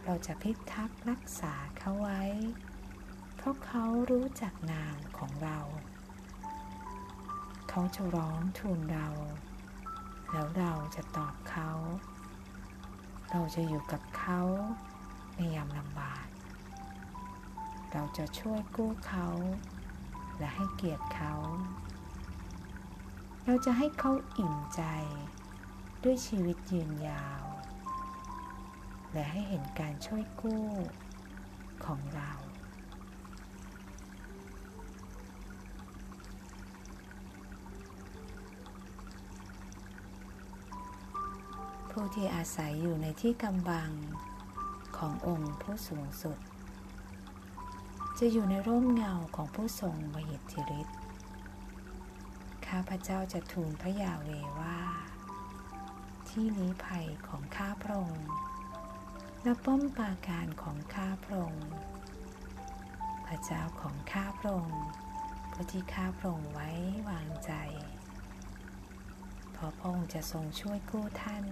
[0.04, 2.22] เราจะพิทักษ์รักษาเขาไว้
[3.36, 5.58] เพราะเขารู้จักนามของเรา
[7.68, 9.08] เขาจะร้องทูลเรา
[10.32, 11.70] แล้วเราจะตอบเขา
[13.30, 14.40] เราจะอยู่กับเขา
[15.36, 16.26] ในยามลำบาก
[17.92, 19.28] เราจะช่วยกู้เขา
[20.38, 21.34] และให้เกียรติเขา
[23.44, 24.82] เราจะให้เขาอิ่มใจ
[26.04, 27.44] ด้วยชีวิตยืนยาว
[29.12, 30.68] และให้เห็นการช่วยกู้
[31.86, 32.32] ของเรา
[41.90, 43.90] ผู้ที่อาศัยอยู่ในที่กำบัง
[44.96, 46.38] ขององค์ผู้สูงสุด
[48.20, 50.98] จะอยู่ในร่มเงาของผู้ทรงมหิทธิฤทธิ์
[52.66, 54.28] ข้าพเจ้าจะทูลพระยาเว
[54.60, 54.78] ว่า
[56.28, 58.28] ที่ลี้ภัยของข้าพระองค์
[59.42, 61.68] และป้อมปราการของข้าพระองค์
[63.26, 64.84] พระเจ้าของข้าพระองค์
[65.52, 66.70] ผู้ที่ข้าพระองค์ไว้
[67.08, 67.52] วางใจ
[69.52, 71.44] เพราะพระองค์จะทรงช่วยกู้ท่าน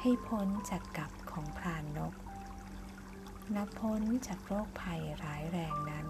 [0.00, 2.14] ให้พ้นจากกับของพรานนก
[3.52, 6.08] นับพ้นจากโรคภัยร้ายแรงนั้น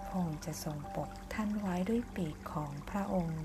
[0.00, 3.44] พระองค์จะทรงปกท่านไว้ด้วยปีกของพระองค์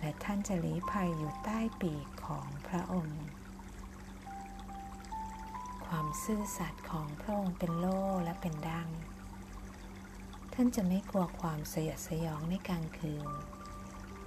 [0.00, 3.22] และท่านจะลี้ภัยอยู่ใต้ปีกของพระองค์
[5.86, 8.88] ความซื่อสัตย์ของพระองค์เป็นโล่และเป็นดัง
[10.54, 13.28] ท่านจะไม่กลัวความสยดสยองในกลางคืน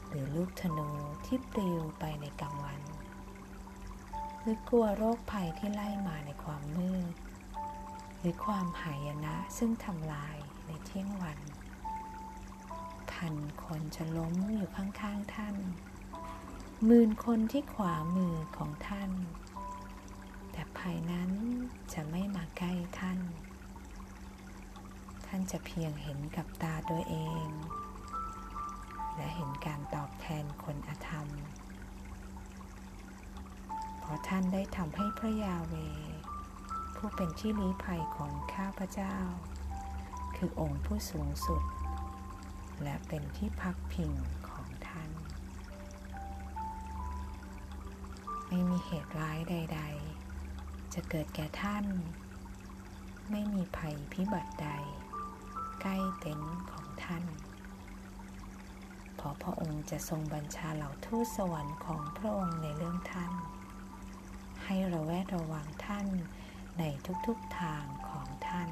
[0.10, 0.90] หรือลูกธนู
[1.26, 2.82] ที่ปลิวไปในกลางวัน
[4.48, 7.14] หรือกลัวโรคภัยที่ไล่มาในความมืด
[8.20, 11.40] หรือความหายนะซึ่งทำลายในเที่ยงวัน
[13.12, 15.56] พันคนจะล้มอยู่ข้างๆท่าน
[16.86, 19.12] หมื่นคนที่ขวามือของท่าน
[20.52, 21.32] แต่ภัยนั้น
[21.94, 23.20] จะไม่มาใกล้ท่าน
[25.26, 27.16] ท่านจะเพียงเห็นกับตาตัวเอ
[27.46, 27.48] ง
[29.16, 31.28] และเห็นการตอบแทนคนอธรรม
[34.08, 35.76] เพราะท่านได้ทำให้พระยาเว
[36.96, 39.16] ผู้เป็นที่ลี้ภัยของข้าพเจ้า
[40.36, 41.64] คือองค์ผู้สูงสุด
[42.84, 44.12] และเป็นที่พักพิง
[44.50, 45.12] ของท่าน
[48.48, 49.82] ไม่มีเหตุร้ายใด
[50.38, 51.86] ๆ จะเกิดแก่ท่าน
[53.32, 54.70] ไม่มีภัยพิบัติใด
[55.82, 57.24] ใกล้เต็นท์ของท่าน
[59.16, 63.34] เพราะพระองค์จะทรงบัญชาเหล่าทูตสวรรค์ของพระองค์ในเรื่องท่าน
[64.66, 66.08] ให้ระแวดระวังท่าน
[66.80, 66.84] ใน
[67.28, 68.72] ทุกๆทางของท่าน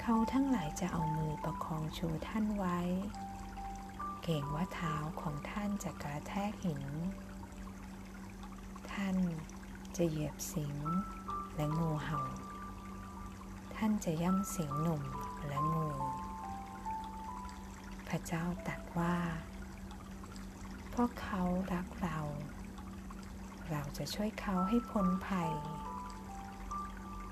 [0.00, 2.80] เขาทั้งหลายจะเอามือประคองชูท่านไว้
[4.22, 6.84] เก่งว่าเท้าของท่านจะกระแทกหิน
[8.92, 9.16] ท่าน
[9.96, 10.76] จะเหยียบสิง
[11.54, 12.20] และงูเห่า
[13.76, 15.02] ท่านจะย่ำสิงหนุ่ม
[15.46, 15.88] และงู
[18.08, 19.16] พระเจ้าตรัสว่า
[20.88, 22.18] เพราะเขารักเรา
[23.70, 25.52] เราจะช่วยเขาให้พ้นภัย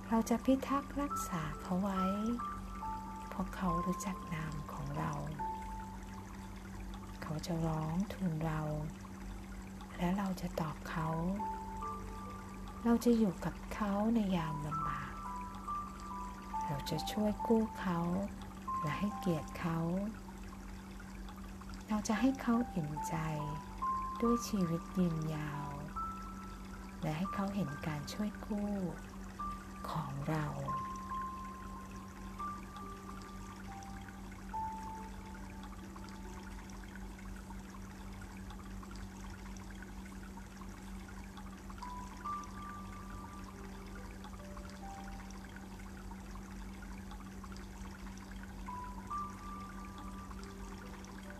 [0.08, 2.02] เราจะพิทักษ์รักษาเขาไว้
[3.28, 5.12] เพราะเขารู้จักนามของเรา
[7.22, 8.60] เขาจะร้องทูลเรา
[9.98, 11.08] และเราจะตอบเขา
[12.84, 15.12] เราจะอยู่กับเขาในยามลำบาก
[16.66, 17.98] เราจะช่วยกู้เขา
[18.80, 19.78] และให้เกียรติเขา
[21.88, 23.16] เราจะให้เขาอิ่มใจ
[24.20, 25.77] ด้วยชีวิตยืนยาว
[27.02, 28.72] และให้เขาเห็นการช่วยกู้
[29.90, 30.46] ของเรา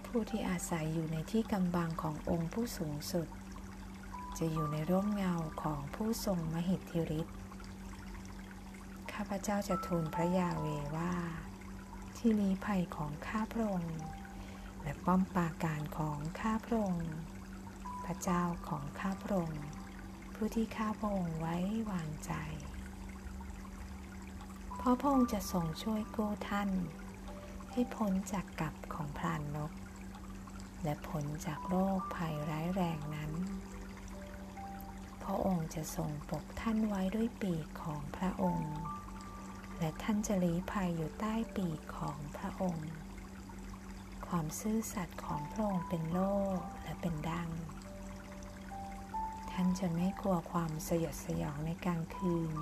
[0.07, 3.29] ผู้ที่อาศัยอยู่ในที่กำบังขององค์ผู้สูงสุด
[4.39, 7.37] จะอยู่ในร่มเงาของผู้ทรงมหิทธิฤทธิ์
[9.13, 10.67] ข้าพเจ้าจะทูลพระยาเว
[10.97, 11.13] ว่า
[12.17, 13.99] ที่ลี้ภัยของข้าพระองค์
[14.83, 17.11] และป้อมปราการของข้าพระองค์
[18.05, 19.63] พระเจ้าของข้าพระองค์
[20.35, 21.57] ผู้ที่ข้าพระองค์ไว้
[21.91, 22.33] วางใจ
[24.77, 26.71] เพราะพระองค์จะทรงช่วยกู้ท่าน
[27.73, 29.73] ให้พ้นจากกับของพรานนก
[30.85, 33.33] และพ้นจากโรคภัยร้ายแรงนั้น
[35.31, 38.75] ระองค์จะทรงปกท่านไว้ด้วยปีกของพระองค์
[39.79, 42.91] และท่านจะลี้ภัยอยู่ใต้ปีกของพระองค์
[44.29, 46.33] ความซื่อสัตย์ของพระองค์เป็นโล่
[46.83, 47.51] และเป็นดัง
[49.51, 52.55] ท่านจะไม่กลัวความสยดสยองในกลางคืน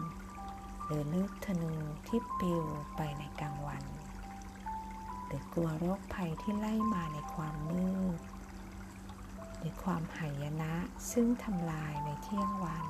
[0.84, 1.72] หรือลูกธนู
[2.06, 2.64] ที่ปลิว
[2.96, 3.84] ไปในกลางวัน
[5.26, 7.88] หรือกลัวโรคภัยที่ไล่มาในความมื
[8.18, 8.20] ด
[9.66, 10.74] หรือความหายนะ
[11.12, 12.86] ซึ่งทำลายในเที่ยงวัน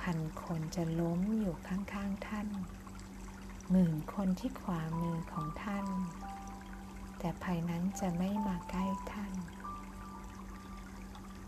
[0.00, 2.48] พันคนจะล้มอยู่ข้างๆท่าน
[3.70, 5.86] หมื่นคนที่ขวามือของท่าน
[7.18, 9.34] แต่ภัยนั้นจะไม่มาใกล้ท่าน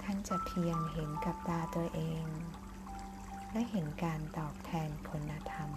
[0.03, 2.24] ท่านจะเพียงเห็นกับตาตัวเอง
[3.53, 5.70] และเห็นการตอบแทนคุณธรรม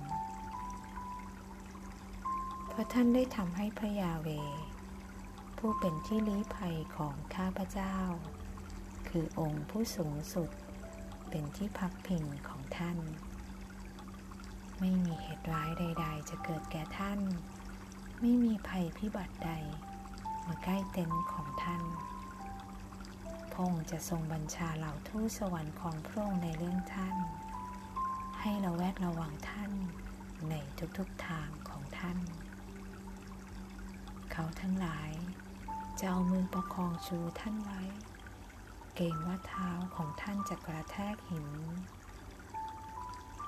[2.68, 4.30] เพราะท่านได้ทำให้พระยาเว
[5.68, 7.98] ผู้เป็นที่ลี้ภัยของข้าพเจ้า
[9.10, 10.50] คือองค์ผู้สูงสุด
[11.30, 12.98] เป็นที่พักพิงของท่าน
[14.80, 17.20] ไม่มีเหตุร้ายใด ๆ จะเกิดแก่ท่าน
[18.22, 19.52] ไม่มีภัยพิบัติใด
[20.46, 21.84] มาใกล้เต็นท์ของท่าน
[23.52, 27.16] พระองค์จะทรงบัญชาเหล่าทูตสวรรค์ของพระองค์ในเรื่องท่าน
[28.40, 29.72] ให้เราแวดระวังท่าน
[30.50, 30.54] ใน
[30.98, 32.20] ทุกๆทางของท่าน
[34.38, 35.12] เขาทั้งหลาย
[36.00, 37.82] จะเอามือประคองชูท่านไว้
[38.96, 41.50] เกรงว่าเท้าของท่านจะกระแทกหิน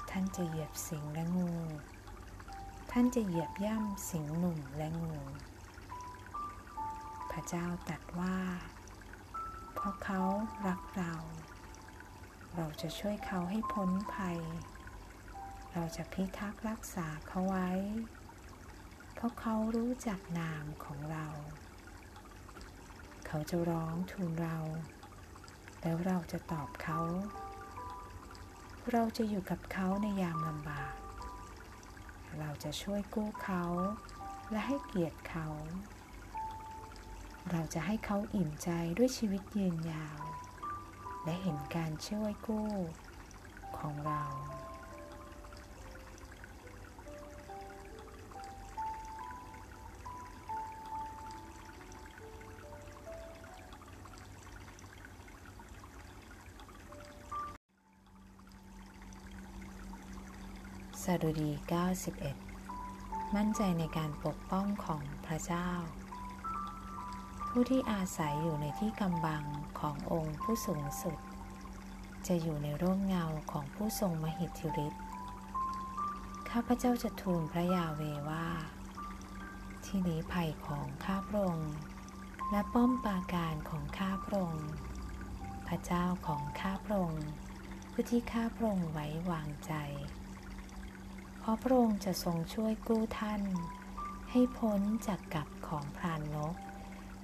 [0.09, 1.53] ท่านจะเหยียบสิงและงู
[2.91, 5.15] ท่านจะเหยียบย่ำสิงหนุ่มและงู
[7.31, 8.37] พระเจ้าตรัสว่า
[9.73, 10.21] เพราะเขา
[10.67, 11.13] รักเรา
[12.55, 14.39] เราจะช่วยเขาให้พ้นภัย
[15.73, 17.69] เราจะพิทักษ์รักษาเขาไว้
[19.13, 21.27] เพราะเขารู้จักนามของเรา
[23.27, 24.57] เขาจะร้องทูลเรา
[25.81, 26.99] แล้วเราจะตอบเขา
[28.91, 30.93] เราจะอยู่กับเขาในยามลำบาก
[32.39, 33.63] เราจะช่วยกู้เขา
[34.51, 35.47] และให้เกียรติเขา
[37.51, 40.21] เราจะให้เขาอิ่มใจด้วยชีวิตยืนยาว
[41.23, 42.71] และเห็นการช่วยกู้
[43.77, 44.23] ของเรา
[61.11, 61.51] สดุดี
[62.43, 65.69] 91 มั่นใจในการปกป้องของพระเจ้า
[67.49, 69.43] ผู้ที่อาศัยอยู่ในที่กำบัง
[69.79, 71.17] ขององค์ผู้สูงสุด
[72.27, 75.03] จะอยู่ในร่มเงาของผู้ทรงมหิทธิฤทธิ์
[76.49, 78.47] ข้าพเจ้าจะทูลพระยาเวว่า
[79.85, 81.73] ที่นี้ภัยของข้าพระองค์
[82.51, 84.69] และป้อมปราการของข้าพระองค์
[85.67, 87.27] พระเจ้าของข้าพระองค์
[87.91, 89.73] ผู้ที่ข้าพระองค์ไว้วางใจ
[91.47, 93.41] ราะพระองค์จะทรงช่วยกู้ท่าน
[94.31, 96.55] ให้พ้นจากกับของพรานนก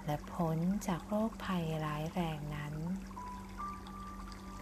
[0.06, 0.58] และพ้น
[0.88, 2.76] จากโรคภัยร้ายแรงนั้น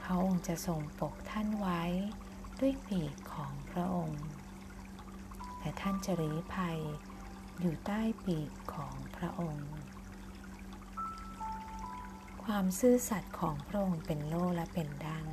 [0.01, 1.83] พระองค์จะทรงปกท่านไว้
[2.59, 4.23] ด้วยปีกของพระองค์
[5.59, 6.79] และท่านจะรีภัย
[7.59, 9.71] อยู่ใต้ปีกของพระองค์
[12.43, 15.25] ความซื่อสัตย์ของพระองค์เป็นโล่และเป็นดัง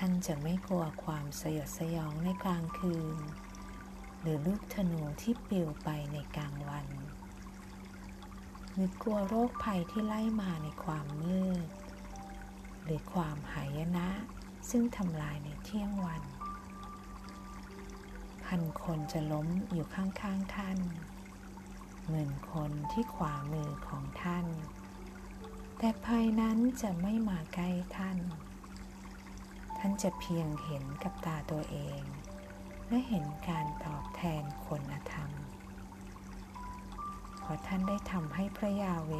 [0.00, 3.18] ท่านจะไม่กลัวความสยดสยองในกลางคืน
[4.20, 6.86] หรือลูกธนูที่ปลิวไปในกลางวัน
[8.72, 11.68] หรือกลัวโรคภัยที่ไล่มาในความมืด
[12.84, 14.08] หรือความหายนะ
[14.70, 16.22] ซึ่งทำลายในเที่ยงวัน
[18.44, 20.78] พันคนจะล้มอยู่ข้างๆท่าน
[22.08, 24.46] หมื่นคนที่ขวามือของท่าน
[25.78, 28.18] แต่ภัยนั้นจะไม่มาใกล้ท่าน
[29.78, 32.02] ท่านจะเพียงเห็นกับตาตัวเอง
[32.88, 35.30] และเห็นการตอบแทนคนธรรม
[37.38, 39.12] เพราะท่านได้ทำให้พระยาเว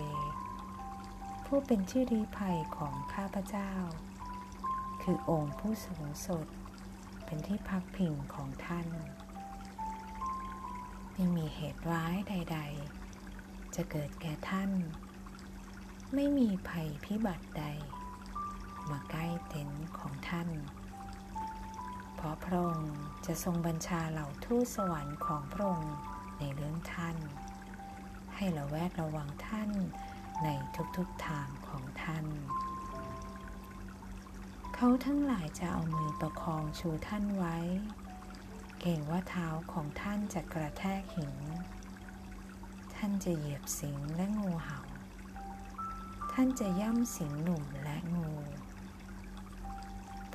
[1.47, 3.73] ผู้เป็นที่อรีภัยของข้าพเจ้า
[5.03, 6.47] คือองค์ผู้สูงสุด
[7.25, 8.89] เป็นที่พักพิงของท่าน
[11.13, 12.59] ไม่มีเหตุร้ายใด
[13.17, 14.71] ๆ จะเกิดแก่ท่าน
[16.15, 17.65] ไม่มีภัยพิบัติใด
[18.91, 20.49] มาใกล้เต็นท์ของท่าน
[22.15, 22.95] เพราะพระองค์
[23.27, 25.97] จะทรงบัญชาเหล่าทูตสวรรค์ของพระองค์
[26.39, 27.17] ในเรื่องท่าน
[28.35, 29.71] ให้ระแวดระวังท่าน
[30.45, 30.49] ใน
[30.97, 32.27] ทุกๆทางของท่าน
[34.75, 37.59] เขาทั้งหลายจะเอามือประคองชูท่านไว้
[38.81, 41.37] เก่งว่าเท้าของท่านจะกระแทกหิน
[42.95, 44.81] ท่านจะเหยียบสิงและงูเห่า
[46.33, 48.31] ท่านจะย่ำสิงหนุ่มและงู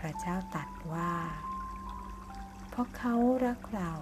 [0.05, 1.13] พระเจ้าตัดว่า
[2.69, 3.93] เพราะเขารักเรา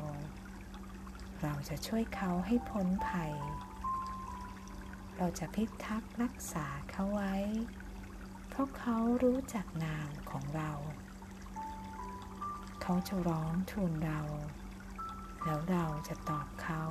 [1.42, 3.34] เราจะช่วยเขาให้พ้นภัย
[5.18, 7.36] เราจะพิทักษ์รักษาเขาไว้
[8.48, 10.72] เพราะเขารู้จักนามของเรา
[12.82, 14.22] เขาจะร้องทูลเรา
[15.44, 16.84] แล้วเราจะตอบเขา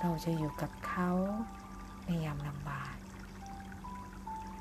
[0.00, 1.10] เราจะอยู่กับเขา
[2.06, 2.96] ในยามลำบาก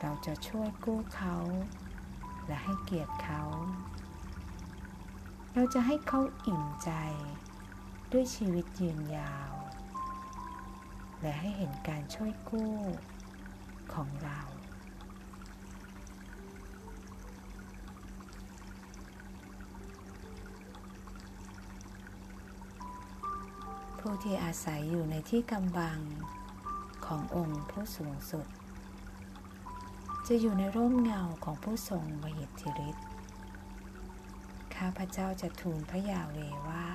[0.02, 1.36] เราจะช่วยกู้เขา
[2.48, 3.44] และให้เกียรติเขา
[5.54, 6.92] เราจะให้เขาอิ่มใจ
[8.12, 9.54] ด้วยชีวิตยืนยาว
[11.22, 12.76] และให้เห็นการช่วยกู้
[13.94, 14.42] ของเรา
[24.00, 26.00] ผู้ที่อาศัยอยู่ในที่กำบัง
[27.06, 28.48] ขององค์ผู้สูงสุด
[30.32, 33.08] จะอยู่ในร่มเงาของผู้ทรงมหิทธิฤทธิ์
[34.76, 36.38] ข้าพเจ้าจะทูลพระยาเว
[36.70, 36.88] ว่า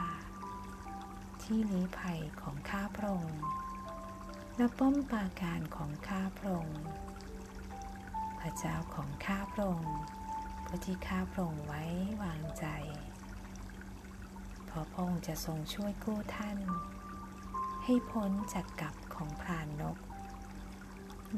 [1.42, 3.42] ที่ลี้ภัยของข้าพระองค์
[4.56, 6.82] และป้อมปราการของข้าพระองค์
[8.40, 9.96] พระเจ้าของข้าพระองค์
[10.64, 11.82] ผู้ที่ข้าพระองค์ไว้
[12.22, 12.66] วางใจ
[14.66, 16.58] เพราะพระองค์จะทรงช่วยกู้ท่าน
[17.84, 19.98] ให้พ้นจากกับของพรานนก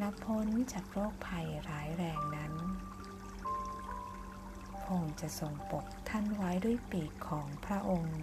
[0.00, 2.52] นับพ้นจากโรคภัยร้ายแรงนั้น
[4.84, 8.22] พงจะทรงปกท่านไว้ด้วยปีกของพระองค์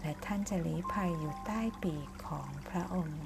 [0.00, 3.24] และท่านจะลี้ภัยอยู่ใต้ปีกของพระองค์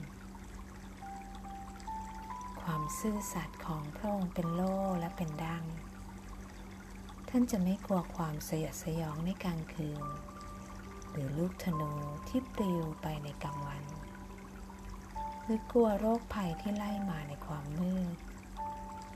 [2.62, 5.64] ความซื่อสัตย์ของพระองค์เป็นโล่และเป็นดัง
[7.28, 10.04] ท่านจะไม่กลัวความสยดสยองในกลางคืน
[11.12, 11.92] หรือลูกธนู
[12.28, 13.84] ที่ปลิวไปในกลางวัน
[15.42, 18.16] หรือกลัวโรคภัยที่ไล่มาในความมืด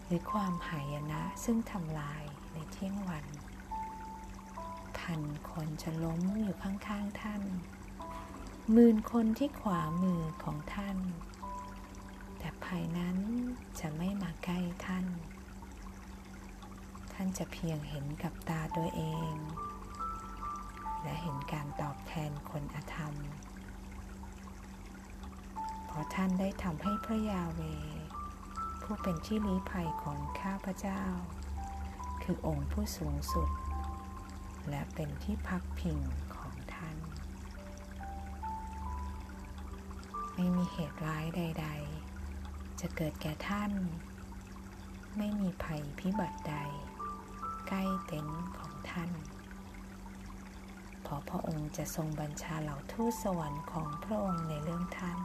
[0.07, 3.27] หรือความหายนะซึ่งทำลายในเที่ยงวัน
[4.99, 7.43] พันคนจะล้มอยู่ข้างๆท่าน
[8.72, 10.99] หมื่นคนที่ขวามือของท่าน
[12.39, 13.16] แต่ภัยนั้น
[13.81, 15.07] จะไม่มาใกล้ท่าน
[17.12, 19.03] ท่านจะเพียงเห็นกับตาตัวเอ
[19.33, 19.35] ง
[21.03, 23.14] และเห็นการตอบแทนคนอธรรม
[25.95, 27.61] ราะท่านได้ทำให้พระยาเว
[28.83, 31.03] ผู้เป็นที่ลี้ภัยของข้าพเจ้า
[32.23, 33.49] คือองค์ผู้สูงสุด
[34.69, 35.99] และเป็นที่พักพิง
[36.37, 36.97] ของท่าน
[40.35, 41.67] ไม่มีเหตุร้ายใด
[42.25, 43.73] ๆ จะเกิดแก่ท่าน
[45.17, 46.57] ไม่มีภัยพิบัติใด
[47.69, 49.11] ใกล้เต็นท์ของท่าน
[51.03, 55.19] เพราะพระองค์จะทรงบัญชาเหล่าทูตสวรรค์ของพระองค์ในเรื่องท่าน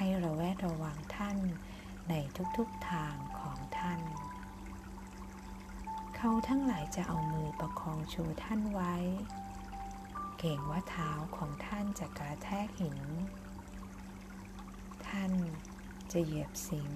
[0.00, 1.38] ให้ระแวดระวังท่าน
[2.08, 2.14] ใน
[2.56, 4.00] ทุกๆทางของท่าน
[6.16, 8.96] เขาทั้งหลายจะเอามือประคองชูท่านไว้
[10.38, 12.98] เก่งว่าเท้าของท่านจะกระแทกหิน
[15.08, 15.32] ท่าน
[16.12, 16.92] จะเหยียบสิง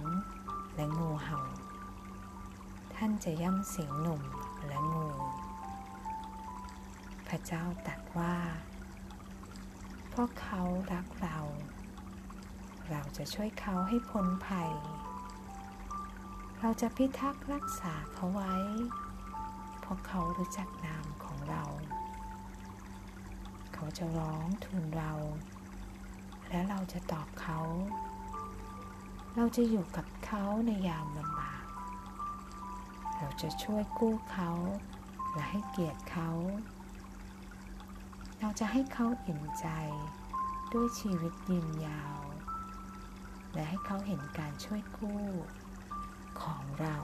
[0.75, 1.41] และงูเห่า
[2.95, 4.23] ท่านจะย่ำสิงหนุ่ม
[4.67, 5.09] และงู
[7.27, 8.37] พระเจ้าตรัสว่า
[10.09, 11.39] เพราะเขารักเรา
[12.93, 14.73] เราจะช่วยเขาให้พ้นภัย
[16.61, 18.55] เราจะพิทักษ์รักษาเขาไว้
[19.81, 21.65] เพราะเขารู้จักนามของเรา
[23.75, 25.13] เขาจะร้องทูลเรา
[26.49, 27.61] และเราจะตอบเขา
[29.37, 31.65] เราจะอยู่กับเขาในยามลำบาก
[33.19, 34.51] เราจะช่วยกู้เขา
[35.33, 36.31] และให้เกียรติเขา
[38.41, 39.67] เราจะให้เขาอิ่มใจ
[40.73, 42.22] ด้วยชีวิตยืนยาว
[43.55, 45.25] และให้เขาเห็นการช่วยกู้
[46.43, 46.99] ของเรา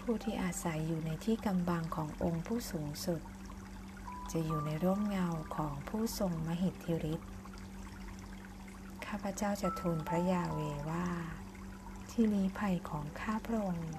[0.00, 3.20] ผู้ที่อาศัยอยู่ในที่กำบังขององค์ผู้สูงสุด
[4.36, 7.30] จะอยู่ในร่มเงาของผู้ทรงมหิทธิฤทธิ์
[9.06, 10.60] ข้าพเจ้าจะทูลพระยาเว
[10.90, 11.06] ว่า
[12.10, 13.92] ที่ลี้ภัยของข้าพระองค์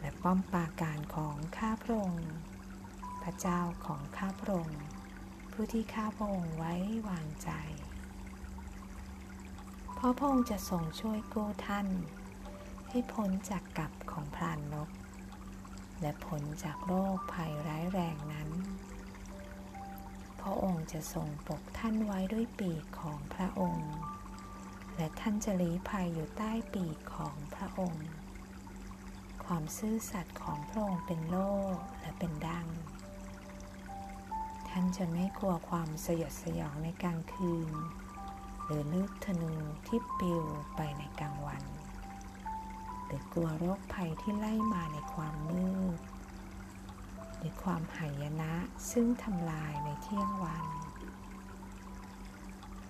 [0.00, 2.28] และป้อมปราการของข้าพระองค์
[3.22, 4.80] พระเจ้าของข้าพระองค์
[5.52, 6.74] ผู้ที่ข้าพระองค์ไว้
[7.08, 7.50] วางใจ
[9.94, 11.86] เพราะพระองค์จะทรงช่วยกู้ท่าน
[12.88, 14.90] ให้พ้นจากกับของพรานนก
[16.00, 18.50] และพ้นจากโรคภัยร้ายแรงนั้น
[20.48, 23.90] ระองค์จะทรงปกท่านไว้ด้วยปีกของพระองค์
[24.96, 28.08] และท่านจะลี้ภัยอยู่ใต้ปีกของพระองค์
[29.44, 31.50] ความซื่อสัตย์ของพระองค์เป็นโล่
[32.00, 32.68] และเป็นดัง
[34.68, 37.72] ท่านจะไม่กลัวความสยดสยองในกลางคืน
[38.64, 39.52] หรือลูกธนู
[39.86, 40.44] ที่ปลิว
[40.76, 41.64] ไปในกลางวัน
[43.04, 46.00] หรือกลัวโรคภัยที่ไล่มาในความมืด
[47.38, 48.52] หรือความหายนะ
[48.90, 50.66] ซึ่งทำลายในเที่ยงวัน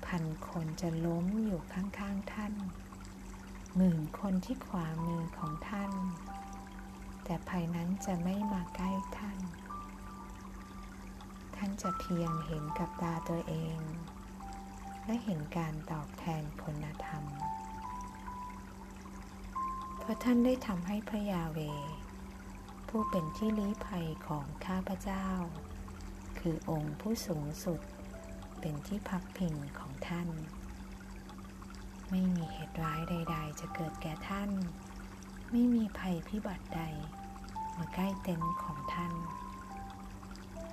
[0.07, 2.55] พันคนจะล้มอยู่ข้างๆท่าน
[3.77, 5.93] หมื่นคนที่ขวามือของท่าน
[7.25, 9.39] แต่ภัยนั้นจะไม่มาใกล้ท่าน
[11.57, 13.79] ท่านจะเพียงเห็นกับตาตัวเอง
[15.05, 17.25] และเห็นการตอบแทนคุณธรรม
[19.99, 21.59] เพราะท่านได้ทำให้พระยาเว
[22.89, 25.27] ผู้เป็นที่ลี้ภัยของข้าพเจ้า
[26.39, 27.81] คือองค์ผู้สูงสุด
[28.61, 30.29] เป็นที่พักพิงของท่าน
[32.11, 34.51] ไม่มีเหตุร้ายใด ๆ จะเกิดแก่ท่าน
[35.51, 36.83] ไม่มีภัยพิบัติใด
[37.77, 39.13] มาใกล้เต็นท์ของท่าน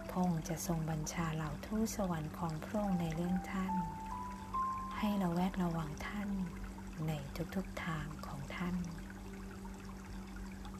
[0.09, 3.73] พระองค์จะทรงบัญชาเหล่าทูตสวรรค์ของพระองค์ในเรื่องท่าน
[4.97, 6.29] ให้เราแวดระวังท่าน
[7.07, 7.11] ใน
[7.55, 8.75] ทุกๆทางของท่าน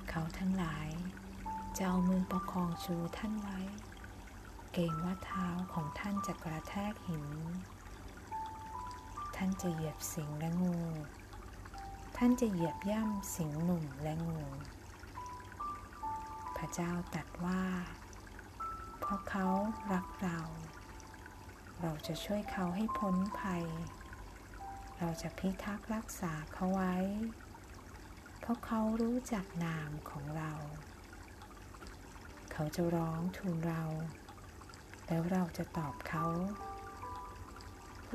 [0.09, 0.89] เขาทั้งหลาย
[1.77, 3.59] จะเอามือประคองชูท่านไว้
[4.73, 7.27] เกรงว่าเท้าของท่านจะกระแทกหิน
[9.35, 10.79] ท่านจะเหยียบสิงและงู
[12.17, 14.41] ท่านจะเหยียบย่ำสิงหนุ่มและงู
[16.57, 17.63] พระเจ้าตรัสว่า
[18.99, 19.47] เพราะเขา
[19.91, 20.39] รักเรา
[21.81, 23.65] เราจะช่วยเขาให้พ้นภัย
[24.97, 26.95] เราจะพิทักษ์รักษาเขาไว้
[28.39, 30.53] เพราะเขารู้จักนามของเรา
[32.57, 33.83] เขาจะร้องทูลเรา
[35.07, 36.25] แล้วเราจะตอบเขา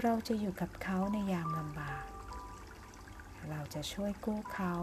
[0.02, 2.06] เราจะอยู่กับเขาในยามลำบาก
[3.48, 4.74] เราจะช่วยกู้เขา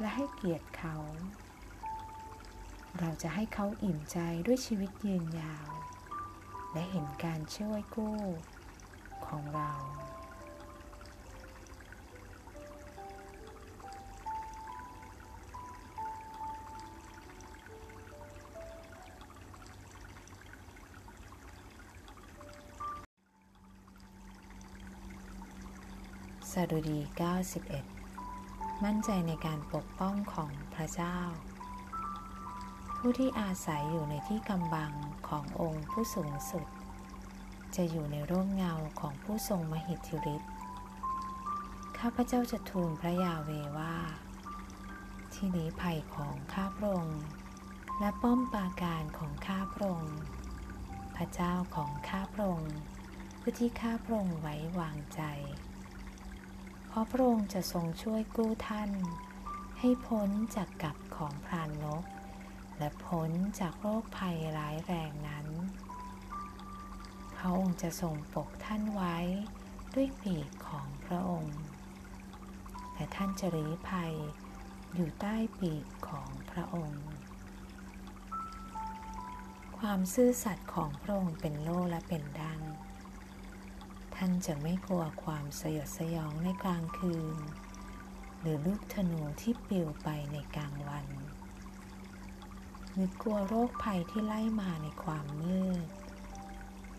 [0.00, 0.96] และให้เกียรติเขา
[2.98, 5.68] เราจะให้เขาอิ่มใจด้วยชีวิตยืนยาว
[6.72, 8.18] และเห็นการช่วยกู้
[9.26, 9.72] ของเรา
[26.54, 26.98] สดุดี
[27.90, 31.18] 91 มั่นใจในการปกป้องของพระเจ้า
[32.96, 34.92] ผู้ที่อาศัยอยู่ในที่กำบัง
[35.28, 36.66] ขององค์ผู้สูงสุด
[37.76, 40.52] จะอยู่ในร่มเงาของผู้ทรงมหิทธิฤทธิ์
[41.98, 43.96] ข้าพเจ้าจะทูลพระยาเวว่า
[45.34, 47.22] ที่นี้ภัยของข้าพระองค์
[47.98, 50.18] และป้อมปราการของข้าพระองค์
[51.16, 52.74] พระเจ้าของข้าพระองค์
[53.40, 55.22] ผู้ที่ข้าพระองค์ไว้วางใจ
[56.98, 58.90] ราะพระองค์จะทรงช่วยกู้ท่าน
[59.78, 62.04] ให้พ้นจากกับของพรานนก
[62.78, 63.30] และพ้น
[63.60, 65.46] จากโรคภัยร้ายแรงนั้น
[67.36, 69.16] พระองค์จะทรงปกท่านไว้
[69.94, 71.58] ด้วยปีกของพระองค์
[72.94, 74.14] และท่านจะรีภัย
[74.94, 77.04] อยู่ใต้ปีกของพระองค์
[79.78, 82.60] ความซื่อสัตย์ของพระองค์เป็นโล่และเป็นดัง
[84.20, 87.38] ท่านจะไม่กลัวความสยดสยองในกลางคืน
[88.40, 91.06] หรือลูกธนูที่ปลิวไปในกลางวัน
[92.92, 95.86] หรือกลัวโรคภัยที่ไล่มาในความมืด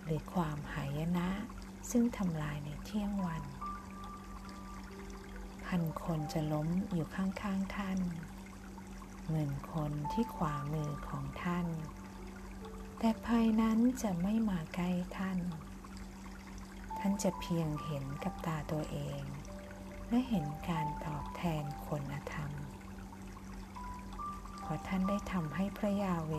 [0.04, 1.30] หรือความหายนะ
[1.92, 3.44] ซึ่งทำลายในเที่ยงวัน
[5.66, 8.00] พันคนจะล้มอยู่ข้างๆท่าน
[9.30, 11.68] หมื่นคนที่ขวามือของท่าน
[13.00, 15.40] แต่ภัยนั้นจะไม่มาใกล้ท่าน
[17.00, 19.22] ท่านจะเพียงเห็นกับตาตัวเอง
[20.10, 22.52] และเห็นการตอบแทนคนธรรม
[24.60, 26.34] เพราะท่านได้ทำให้พระยาเว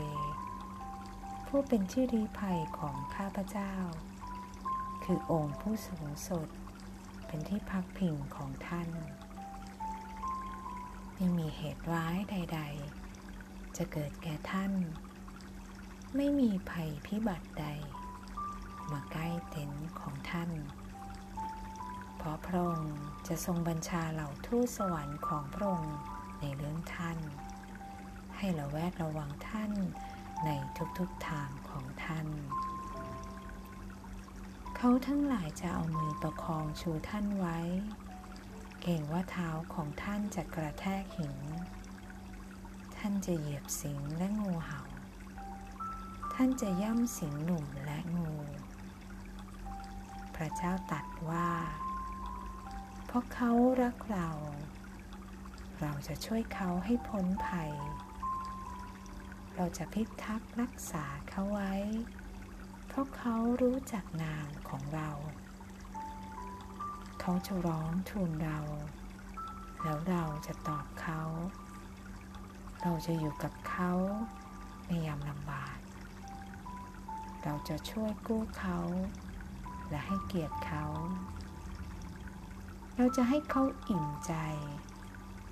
[1.47, 3.75] ผู้เป็นที่รีภัยของข้าพเจ้า
[5.05, 6.49] คือองค์ผู้สูงสุด
[7.27, 8.91] เป็นที่พักพิงของท่าน
[11.15, 12.61] ไม่มีเหตุร้ายใด
[13.19, 14.73] ๆ จะเกิดแก่ท่าน
[16.17, 17.67] ไม่มีภัยพิบัติใด
[18.93, 20.51] มาใกล้เต็นท์ของท่าน
[22.17, 22.97] เพราะพระองค์
[23.29, 25.97] จะทรงบัญชาเหล่าทูตสวรรค์ของพระองค์
[26.41, 27.19] ในเรื่องท่าน
[28.37, 29.73] ให้ระแวดระวังท่าน
[30.45, 30.51] ใน
[30.99, 32.29] ทุกๆทางของท่าน
[34.77, 37.59] เขาทั้งหลายจะเอามือประคองชูท่านไว้
[38.83, 41.37] เก่งว่าเท้าของท่านจะกระแทกหิน
[42.97, 44.81] ท่านจะเหยียบสิงและงูเห่า
[46.35, 48.33] ท่านจะย่ำสิงหนุ่มและงู
[50.43, 51.51] ระเจ้าตรัสว่า
[53.07, 54.29] เพราะเขารักเรา
[55.81, 57.73] เราจะช่วยเขาให้พ้นภัย
[59.57, 61.75] เราจะพิทักษ์รักษาเขาไว้
[62.87, 65.11] เพราะเขารู้จักนามของเรา
[67.21, 68.61] เขาจะร้องทูลเรา
[69.83, 71.23] แล้วเราจะตอบเขา
[72.83, 73.93] เราจะอยู่กับเขา
[74.87, 75.79] ในยามลำบาก
[77.45, 78.79] เราจะช่วยกู้เขา
[79.91, 80.85] และให้เกียรติเขา
[82.97, 84.35] เราจะให้เขาอิ่มใจ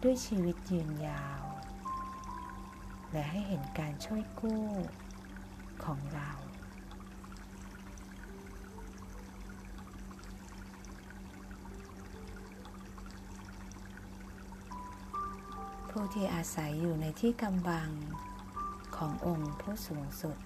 [0.02, 1.42] ด้วยชีวิตยืนยาว
[3.12, 4.66] และให้เห็นการช่วยกู้
[5.84, 6.30] ของเรา
[15.90, 17.90] ผู้ที่อาศัยอยู่ในที่กำบัง
[18.96, 20.36] ขององค์ผู้สูงสุด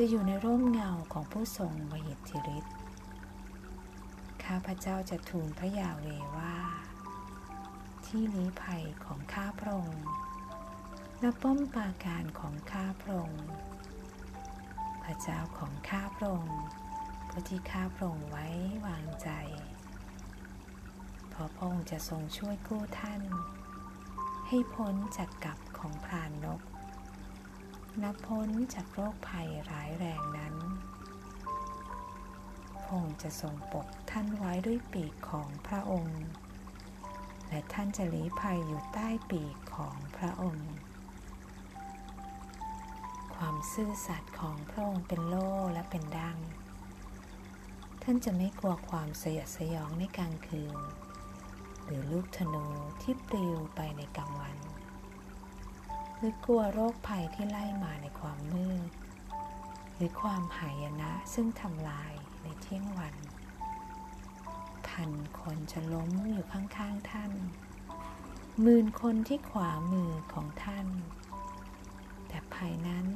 [0.00, 2.74] จะอยู่ในร่มเงาของผู้ทรงมหิทธิฤทธิ์
[4.44, 6.56] ข้าพเจ้าจะทูลพระยาเวว่า
[8.06, 10.06] ที่ลี้ภัยของข้าพระองค์
[11.20, 13.46] และป้อมปราการของข้าพระองค์
[15.02, 16.60] พระเจ้าของข้าพระองค์
[17.28, 18.46] ผู้ที่ข้าพระองค์ไว้
[18.86, 19.30] วางใจ
[21.28, 23.22] เพราะพระองค์จะทรงช่วยกู้ท่าน
[24.48, 26.62] ให้พ้นจากกับของพรานนก
[28.04, 30.54] นับพ้นจากโรคภัยร้ายแรงนั้น
[32.82, 36.22] พระองค์จะทรงปกท่านไว้ด้วยปีกของพระองค์
[37.48, 40.70] และท่านจะลี้ภัยอยู่ใต้ปีกของพระองค์
[43.34, 46.38] ความซื่อสัตย์ของพระองค์เป็นโล่และเป็นดัง
[48.02, 50.78] ท่านจะไม่กลัวความสยดสยองในกลางคืน
[51.84, 52.64] หรือลูกธนู
[53.02, 54.58] ที่ปลิวไปในกลางวัน
[56.18, 58.90] หรือกลัวโรคภัยที่ไล่มาในความมืด
[59.94, 62.12] หรือความหายนะซึ่งทำลาย
[62.42, 63.16] ในเที่ยงวัน
[64.88, 65.10] พัน
[65.40, 67.32] คนจะล้มอยู่ข้างๆท่าน
[68.62, 70.86] หมื่นคนที่ขวามือของท่าน
[72.28, 73.06] แต่ภัยนั้น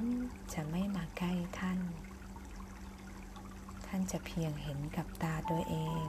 [0.52, 1.78] จะไม่มาใกล้ท่าน
[3.86, 6.06] ท่านจะเพียงเห็นกับตาตัวเอง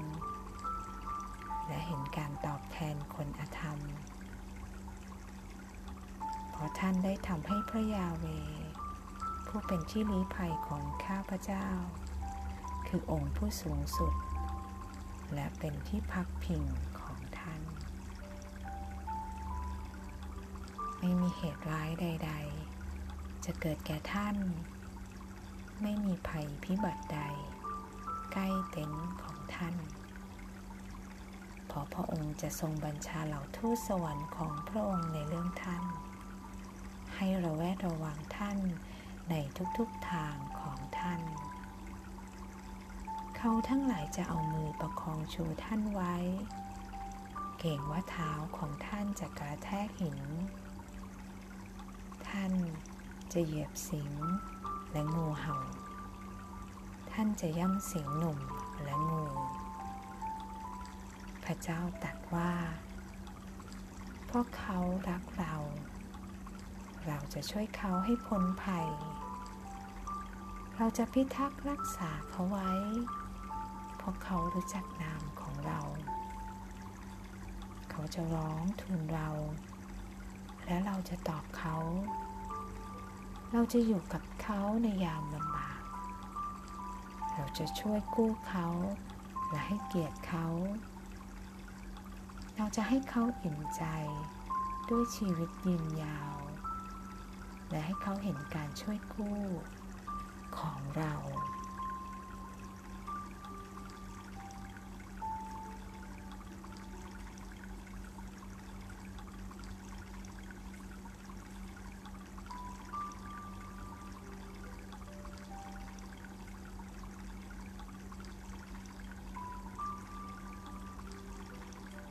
[1.68, 3.80] และเห็นการตอบแทนคนอธรรม
[6.62, 8.26] ราะท่านได้ทำให้พระยาเว
[9.48, 11.68] ผู้เป็นที่ลี้ภัยของข้าพเจ้า
[12.88, 14.14] คือองค์ผู้สูงสุด
[15.34, 16.64] และเป็นที่พักพิง
[17.00, 17.62] ของท่าน
[21.00, 22.32] ไม่มีเหตุร้ายใด
[22.88, 24.38] ๆ จะเกิดแก่ท่าน
[25.82, 27.22] ไม่มีภัยพิบัติใด
[28.32, 29.76] ใกล้เต็นท์ของท่าน
[31.68, 35.84] เพราะพระองค์จะทรงบัญชาเหล่าทูตสวรรค์ของพระองค์ในเรื่องท่าน
[37.24, 38.60] ให้ระแวดระวังท่าน
[39.30, 39.36] ใน
[39.78, 41.22] ทุกๆทางของท่าน
[43.38, 46.16] เขาทั้งหลายจะเอามือประคองชูท่านไว้
[47.60, 50.20] เก่งว่าเท้าของท่านจะกระแทกหิน
[52.30, 52.54] ท่าน
[53.34, 54.12] จะเหยียบสิง
[54.92, 55.58] และงูเห่า
[57.12, 58.40] ท่านจะย่ำสิงหนุ่ม
[58.84, 59.26] และงู
[61.44, 62.52] พระเจ้าตรัสว่า
[64.26, 64.78] เพราะเขา
[65.10, 65.56] รักเรา
[67.08, 68.88] เราจะช่วยเขาให้พ้นภัย
[70.78, 72.72] เราจะพิทักษ์รักษาเขาไว้
[73.98, 75.80] เพราะเขารู้จักนามของเรา
[77.92, 79.30] เขาจะร้องทูลเรา
[80.66, 81.76] และเราจะตอบเขา
[83.52, 85.82] เราจะอยู่กับเขาในยามลำบาก
[87.34, 88.68] เราจะช่วยกู้เขา
[89.50, 90.48] และให้เกียรติเขา
[92.56, 93.84] เราจะให้เขาอิ่มใจ
[94.90, 96.34] ด้วยชีวิตยืนยาว
[97.72, 99.42] และให้เขาเห็นการช่วยกู้
[100.58, 101.16] ของเรา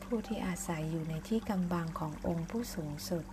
[0.02, 3.24] ผู้ที่อาศัยอยู่ในที่กำบังขององค์ผู้สูงสุด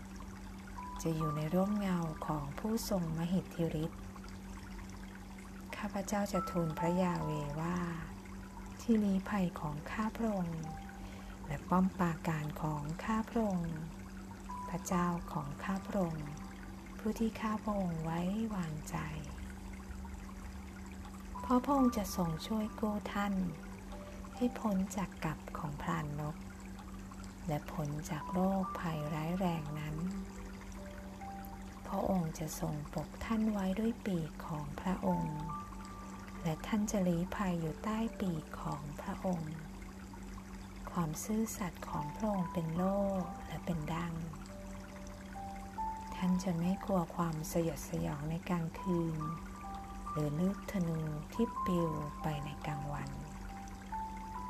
[1.03, 4.01] จะอยู่ในร่มเงาของผู้ทรงมหิทธิฤทธิ์
[5.77, 7.29] ข้าพเจ้าจะทูลพระยาเว
[7.61, 7.77] ว่า
[8.81, 10.63] ที่ลี้ภัยของข้าพระองค์
[11.45, 13.75] และป้อมปราการของข้าพระองค์
[14.69, 16.27] พระเจ้าของข้าพระองค์
[16.97, 18.19] ผู้ที่ข้าพระองค์ไว้
[18.55, 18.97] วางใจ
[21.41, 23.33] เพราะพระองค์จะทรงช่วยกู้ท่าน
[24.35, 26.35] ให้พ้นจากกับของพรานนก
[27.47, 29.95] และผลจากโรคภัยร้ายแรงนั้น
[31.87, 35.37] พระองค์จะทรงปกท่านไว้ด้วยปีกของพระองค์
[36.43, 39.53] และท่านจะลี้ภัยอยู่ใต้ปีกของพระองค์
[40.91, 42.97] ความซื่อสัตย์ของพระองค์เป็นโล่
[43.47, 44.13] และเป็นดัง
[46.15, 49.19] ท่านจะไม่กลัวความสยดสยองในกลางคืน
[50.09, 50.99] หรือลูกธนู
[51.33, 51.89] ที่ปิว
[52.21, 53.09] ไปในกลางวัน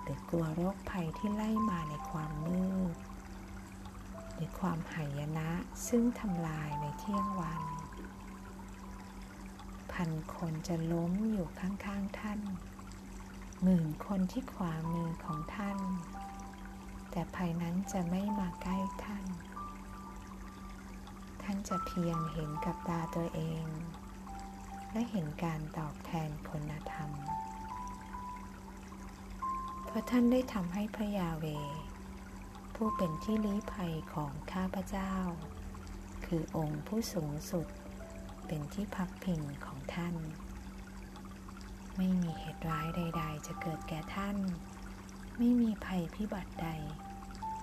[0.02, 2.98] หรือกลัวโรคภัยที่ไล่มาในความมืด
[4.38, 5.50] หรือความหายนะ
[5.88, 7.64] ซึ่งทำลายในเที่ยงวัน
[9.92, 12.40] พันคนจะล้มอยู่ข้างๆท่าน
[13.64, 15.78] หมื่นคนที่ขวามือของท่าน
[17.12, 19.26] แต่ภัยนั้นจะไม่มาใกล้ท่าน
[21.42, 23.66] ท่านจะเพียงเห็นกับตาตัวเอง
[24.92, 27.12] และเห็นการตอบแทนคุณธรรม
[29.86, 31.46] เพราะท่านได้ทำให้พระยาเว
[32.82, 35.14] ผู้เป็นที่ลี้ภัยของข้าพเจ้า
[36.26, 37.68] คือองค์ผู้สูงสุด
[38.48, 40.16] เป็นที่พักพิงของท่าน
[41.98, 44.38] ไม่มีเหตุร้ายใด ๆ จะเกิดแก่ท่าน
[45.38, 46.70] ไม่มีภัยพิบัติใด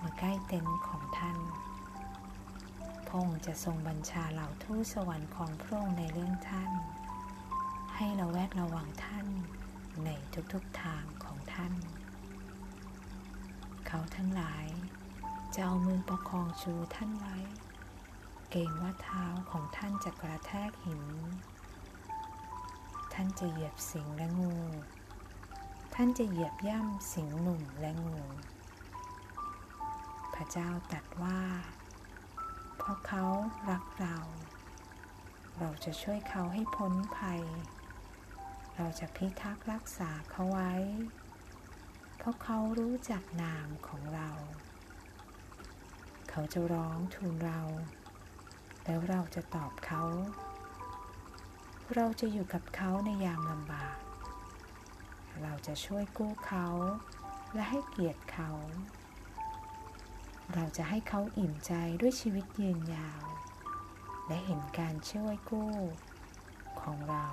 [0.01, 1.37] มาใกล้เต็นท์ของท่าน
[3.05, 6.71] พระองค์จะทรงบัญชาเหล่าทูตสวรรค์ของพระองค์ในเรื่องท่าน
[7.95, 9.27] ให้เราแวดระวังท่าน
[10.05, 10.09] ใน
[10.53, 11.73] ทุกๆทางของท่าน
[13.87, 14.65] เขาทั้งหลาย
[15.55, 17.37] จะเอามือประคองชูท่านไว้
[18.49, 21.03] เกรงว่าเท้าของท่านจะกระแทกหิน
[23.13, 24.55] ท่านจะเหยียบสิงและงู
[25.95, 28.19] ท่านจะเหยียบย่ำสิงหนุ่มและงู
[30.33, 31.41] พระเจ้าตรัสว่า
[32.77, 33.25] เพราะเขา
[33.69, 34.17] รักเรา
[35.59, 37.43] เราจะช่วยเขาให้พ้นภัย
[38.75, 40.73] เราจะพิทักษ์รักษาเขาไว้
[42.17, 44.29] เพราะเขารู้จักนามของเรา
[46.37, 47.61] เขาจะร้องทูลเรา
[48.85, 50.03] แล้วเราจะตอบเขา
[51.95, 53.97] เราจะอยู่กับเขาในยามลำบาก
[55.41, 56.67] เราจะช่วยกู้เขา
[57.53, 58.49] และให้เกียรติเขา
[60.53, 63.25] เราจะให้เขาอิ่มใจด้วยชีวิตยืนยาว
[64.27, 65.73] และเห็นการช่วยกู้
[66.81, 67.27] ของเรา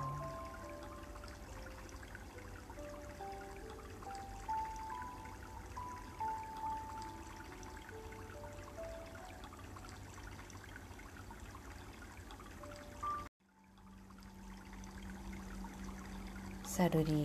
[16.75, 17.21] สดุดี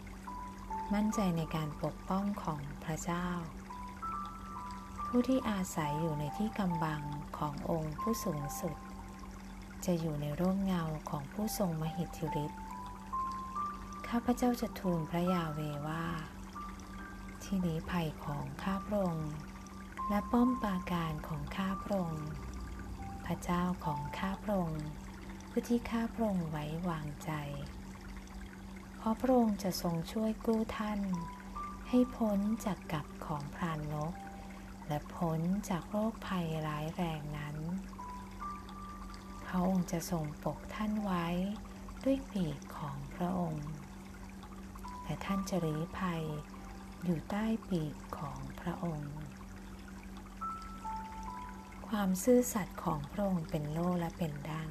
[0.00, 3.28] 91 มั่นใจในการปกป้องของพระเจ้า
[5.06, 7.02] ผู้ที่อาศัยอยู่ในที่กำบัง
[7.38, 8.76] ขององค์ผู้สูงสุด
[9.84, 12.60] จะอยู่ในร่มเงาของผู้ทรงมหิทธิฤทธิ์
[14.08, 16.04] ข้าพเจ้าจะทูลพระยาเวว่า
[17.42, 19.32] ที่นี้ภัยของข้าพระองค์
[20.08, 22.26] และป้อมปราการของข้าพระองค์
[23.26, 24.84] พระเจ้าของข้าพระองค์
[25.50, 27.32] ผู้ที่ข้าพระองค์ไว้วางใจ
[29.02, 31.00] เพราะพระองค์จะทรงช่วยกู้ท่าน
[31.88, 34.14] ให้พ้นจากกับของพรานนก
[34.88, 37.56] และพ้นจากโรคภัยร้ายแรงนั้น
[39.46, 41.26] พระองค์จะทรงปกท่านไว้
[42.04, 43.68] ด้วยปีกของพระองค์
[45.02, 46.22] และท่านจะรีภัย
[47.04, 49.12] อยู่ใต้ปีกของพระองค์
[51.88, 54.70] ความซื่อสัตย์ของพระองค์เป็นโล่และเป็นดัง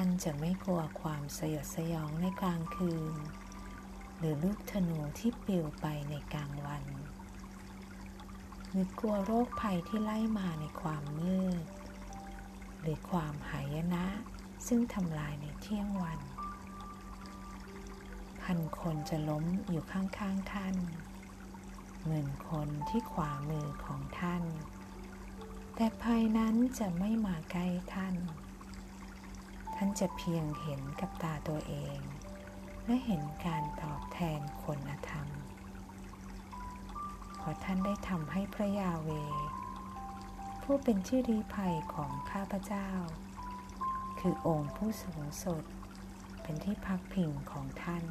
[0.00, 3.14] ท่านจะไม่กลัวความสยดสยองในกลางคืน
[4.18, 6.84] หรือลูกธนูที่ปลิวไปในกลางวัน
[8.70, 11.64] หรือกลัวโรคภัยที่ไล่มาในความมืด
[12.80, 14.06] หรือความหายนะ
[14.66, 16.20] ซึ่งทำลายในเที่ยงวัน
[18.42, 20.76] พันคนจะล้มอยู่ข้างๆท่าน
[22.04, 24.42] หมื่นคนที่ขวามือของท่าน
[25.74, 28.16] แต่ภัยนั้นจะไม่มาใกล้ท่าน
[29.80, 31.98] ท่านจะเพียงเห็นกับตาตัวเอง
[32.84, 35.28] และเห็นการตอบแทนคนธรรม
[37.36, 39.10] เพราะท่านได้ทำให้พระยาเว
[40.62, 42.90] ผู้เป็นที่อรีภัยของข้าพเจ้า
[44.20, 45.64] คือองค์ผู้สูงสุด
[46.42, 48.04] เป็นที่พักพิงของท่าน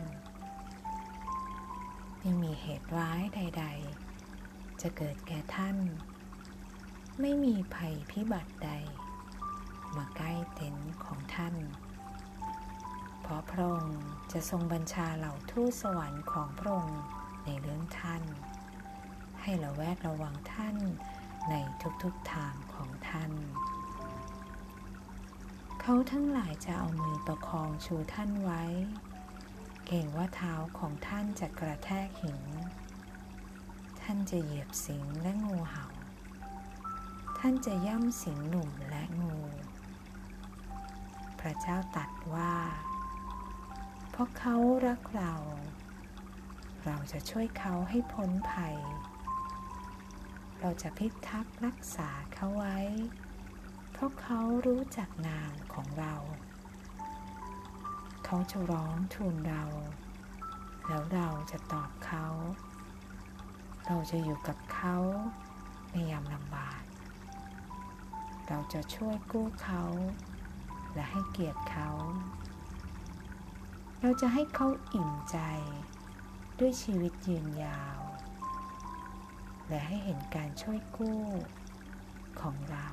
[2.20, 3.66] ไม่มีเหตุร้ายใด
[4.24, 5.78] ๆ จะเกิดแก่ท่าน
[7.20, 8.72] ไม่มีภัยพิบัติใด
[9.96, 11.56] มาใกล้เต็นท์ของท่าน
[13.22, 17.02] เพราะพระองค์จะทรงบัญชาเหล่าทูตสวรรค์ของพระองค์
[17.46, 18.24] ในเรื่องท่าน
[19.42, 20.78] ให้ระแวดระวังท่าน
[21.50, 21.54] ใน
[22.04, 23.32] ทุกๆทางของท่าน
[25.82, 28.64] เขาทั้งหลายจะเอามือประคองชูท่านไว้
[29.86, 32.42] เก่งว่าเท้าของท่านจะกระแทกหิน
[34.02, 35.86] ท่านจะเหยียบสิงและงูเห่า
[37.38, 39.38] ท่านจะย่ำสิงหนุ่มและงู
[41.48, 42.56] ระเจ้าตรัสว่า
[44.10, 44.56] เพราะเขา
[44.88, 45.34] รักเรา
[46.86, 48.78] เราจะช่วยเขาให้พ้นภัย
[50.60, 52.80] เราจะพิทักษ์รักษาเขาไว้
[53.92, 56.16] เพราะเขารู้จักนามของเรา
[58.26, 59.64] เขาจะร้องทูลเรา
[60.88, 62.26] แล้วเราจะตอบเขา
[63.88, 64.98] เราจะอยู่กับเขา
[65.92, 66.82] ในยามลำบาก
[68.48, 69.84] เราจะช่วยกู้เขา
[70.98, 71.90] และให้เกียรติเขา
[74.02, 75.38] เราจะให้เขาอิ่มใจ
[76.60, 78.00] ด้วยชีวิตยืนยาว
[79.70, 81.24] และให้เห็นการช่วยกู้
[82.42, 82.88] ของเรา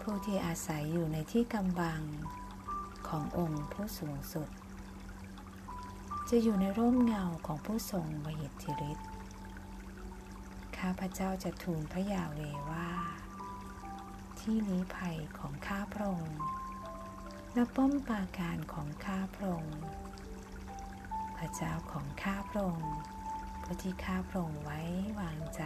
[0.00, 2.02] ผู้ที่อาศัยอยู่ในที่กำบัง
[3.08, 4.48] ขององค์ผู้สูงสุด
[6.34, 9.08] จะอยู่ในร่มเงาของผู้ทรงมหิทธิฤทธิ์
[10.78, 12.90] ข้าพเจ้าจะทูลพระยาเวว่า
[14.38, 16.40] ที่ลี้ภัยของข้าพระองค์
[17.54, 19.80] และป้อมปราการของข้าพระองค์
[21.36, 22.94] พระเจ้าของข้าพระองค์
[23.62, 24.80] ผู้ที่ข้าพระองค์ไว้
[25.20, 25.62] วางใจ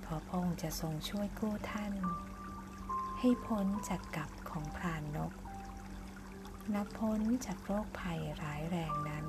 [0.00, 1.94] เพราะพระองค์จะทรงช่วยกู้ท่าน
[3.18, 5.34] ให้พ้นจากกับของพรานนก
[6.74, 9.26] นับพ้นจากโรคภัยร้ายแรงนั้น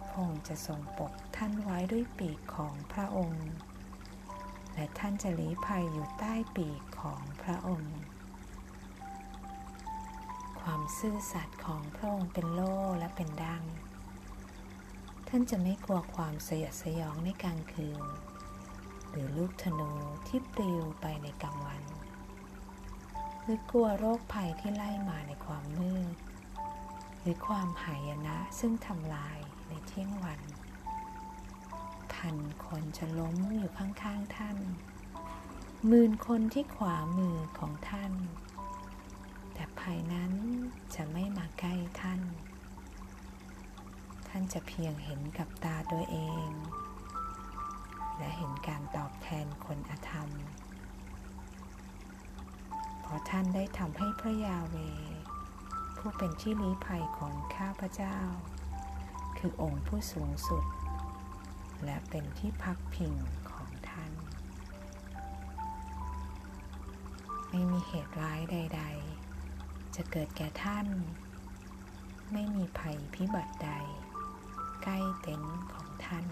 [0.00, 3.48] พระองค์จะทรงปกท่านไว้ด้วยปีกของพระองค์
[4.74, 7.96] และท่านจะลี้ภัยอยู่ใต้ปีกของพระองค์
[10.60, 13.64] ความซื่อสัตย์ของพระองค์เป็นโล่และเป็นดัง
[15.28, 18.04] ท่านจะไม่กลัวความสยดสยองในกลางคืน
[19.10, 19.90] หรือลูกธนู
[20.26, 21.93] ที่ปลิวไปในกลางวัน
[23.46, 26.16] หรือกลัวโรคภัยที่ไล่มาในความมืด
[27.20, 29.38] หรือความหายนะซึ่งทำลาย
[29.68, 30.40] ในเที่ยงวัน
[32.14, 32.36] พัน
[32.66, 34.58] คนจะล้มอยู่ข้างๆท่าน
[35.86, 38.12] หมื่นคนที่ขวามือของท่าน
[39.54, 40.32] แต่ภัยนั้น
[40.94, 42.20] จะไม่มาใกล้ท่าน
[44.28, 46.16] ท่านจะเพียงเห็นกับตาตัวเอ
[46.46, 46.50] ง
[48.18, 50.28] และเห็นการตอบแทนคนอธรรม
[53.14, 54.76] ราะท่านได้ทำให้พระยาเว
[55.96, 58.18] ผู้เป็นที่ลี้ภัยของข้าพเจ้า
[59.38, 60.64] คือองค์ผู้สูงสุด
[61.84, 63.14] และเป็นที่พักพิง
[63.50, 64.12] ของท่าน
[67.50, 68.82] ไม่มีเหตุร้ายใด
[69.38, 70.86] ๆ จะเกิดแก่ท่าน
[72.32, 73.70] ไม่มีภัยพิบัติใด
[74.82, 76.26] ใกล้เต็นท์ของท่าน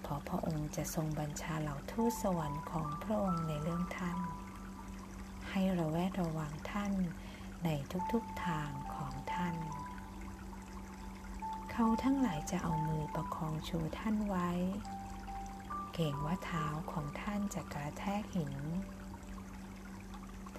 [0.00, 4.18] เพราะพระองค์จะทรงบัญชาเหล่าทูตสวรรค์ของพระองค์ในเรื่องท่าน
[5.50, 6.92] ให้ระแวดระวังท่าน
[7.64, 7.68] ใน
[8.12, 9.56] ทุกๆทางของท่าน
[11.72, 14.50] เขาทั้งหลายจะเอามือประคองชูท่านไว้
[15.94, 18.54] เก่งว่าเท้าของท่านจะกระแทกหิน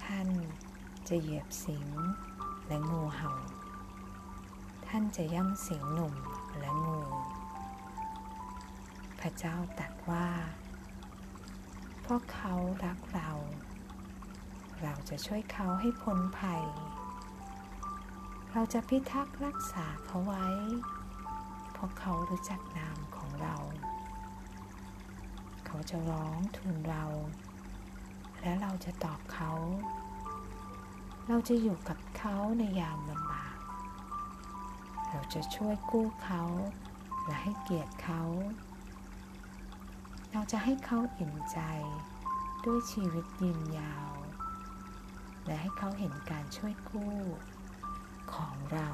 [0.03, 0.27] ท่าน
[1.07, 1.87] จะเหยียบสิง
[2.67, 3.31] และงูเห่า
[4.87, 6.15] ท่านจะย่ำสิงหนุ่ม
[6.59, 7.01] และงู
[9.19, 10.27] พระเจ้าตรัสว่า
[12.01, 12.53] เพราะเขา
[12.85, 13.31] รักเรา
[14.83, 16.63] เราจะช่วยเขาให้พ้นภัย
[18.51, 20.47] เราจะพิทักษ์รักษาเขาไว้
[21.71, 23.55] เพราะเขารู้จักนามของเรา
[25.65, 27.05] เขาจะร้องทูลเรา
[28.41, 29.51] และเราจะตอบเขา
[31.27, 33.57] เราจะอยู่กับเขาในยามลำบาก
[35.09, 36.43] เราจะช่วยกู้เขา
[37.25, 38.21] และให้เกียรติเขา
[40.31, 41.59] เราจะให้เขาอิ่มใจ
[42.65, 44.08] ด้วยชีวิตยืนยาว
[45.49, 47.17] และให้เขาเห็นการช่วยกู้
[48.33, 48.89] ของเรา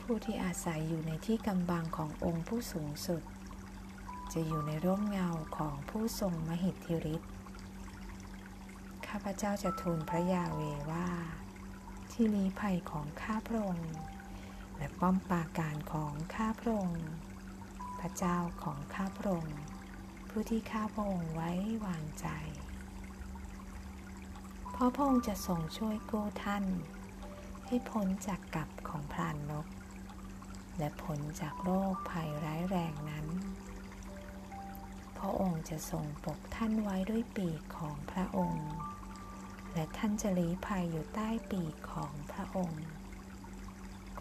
[0.00, 3.22] ผู้ที่อาศัยอยู่ในที่กำบังขององค์ผู้สูงสุด
[4.32, 7.32] จะอยู่ในร่มเงาของผู้ทรงมหิทธิฤทธิ์
[9.06, 10.60] ข้าพเจ้าจะทูลพระยาเว
[10.90, 11.08] ว่า
[12.10, 13.92] ที่ลี้ภัยของข้าพระองค์
[14.76, 17.04] และป้อมปราการของข้าพระองค์
[18.00, 19.58] พระเจ้าของข้าพระองค์
[20.28, 21.50] ผู้ที่ข้าพระองค์ไว้
[21.86, 22.28] วางใจ
[24.70, 26.64] เพราะพระองค์จะทรงช่วยกู้ท่าน
[27.66, 29.66] ให้พ้นจากกับของพรานนก
[30.78, 33.26] และพ้นจากโรคภัยร้ายแรงนั้น
[35.20, 38.70] พระองค์จะทรงปกท่านไว้ด้วยปีกของพระองค์
[39.72, 42.84] และท่านจะลี้ภัยอยู่ใต้ปีกของพระองค์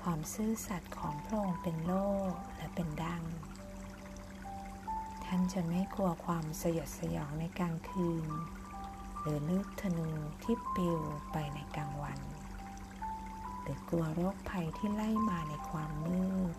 [0.01, 2.07] ความซื่อสัตย์ของพระองค์เป็นโล่
[2.57, 3.23] และเป็นดัง
[5.25, 8.27] ท่านจะไม่กลัวความสยดสยองในกลางคืน
[9.19, 10.09] หรือลูกธนู
[10.43, 10.99] ที่ปลิว
[11.31, 12.19] ไปในกลางวัน
[13.61, 16.23] หรือกลัวโรคภัยที่ไล่มาในความมื
[16.53, 16.55] ด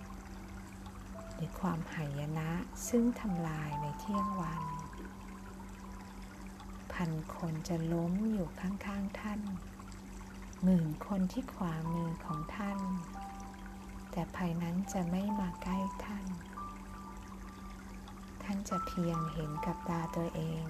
[1.40, 2.50] หรือความหายนะ
[2.88, 4.64] ซึ่งทำลายในเที่ยงวัน
[6.92, 9.40] พันคนจะล้มอยู่ข้างๆท่าน
[10.62, 12.78] หมื่นคนที่ขวามือของท่าน
[14.10, 16.26] แต่ภัยนั้นจะไม่มาใกล้ท่าน
[18.42, 20.66] ท่านจะเพียงเห็นกับตาตัวเอง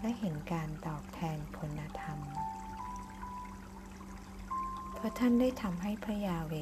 [0.00, 2.18] และเห็นการตอบแทนคุณธรรม
[4.94, 6.54] เพราะท่านได้ทำให้พระยาเว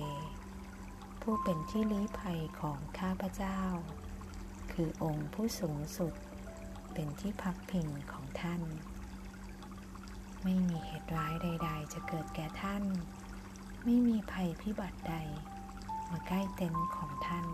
[1.29, 3.61] ผู้เป็นที่ลี้ภัยของข้าพเจ้า
[4.73, 6.15] คือองค์ผู้สูงสุด
[6.93, 8.63] เป็นที่พักพิงของท่าน
[10.45, 12.85] ไม่มีเหตุร้ายใด ๆ จะเกิดแก่ท่าน
[13.85, 15.17] ไม่มีภัยพิบัติใด
[16.11, 17.47] มาใกล้เต็นท์ของท่าน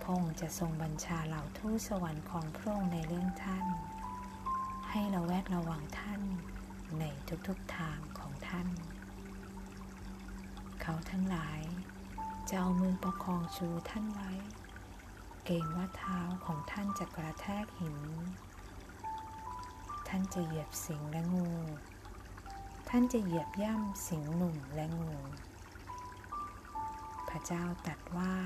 [0.00, 3.66] พระองค์จะทรงบัญชาเหล่าทูตสวรรค์ของพระองค์ในเรื่องท่าน
[4.90, 6.20] ให้ราแวดระวังท่าน
[6.98, 7.04] ใน
[7.46, 8.68] ทุกๆทางของท่าน
[10.82, 11.60] เขาทั้งหลาย
[12.48, 14.32] จะเอามือประคองชูท่านไว้
[15.44, 17.98] เกรงว่าเท้าของท่านจะกระแทกหิน
[20.08, 21.50] ท่านจะเหยียบสิงและงู
[22.88, 25.14] ท่านจะเหยียบย่ำสิงหนุ่มและงู
[27.28, 28.36] พระเจ้าตรัสว่า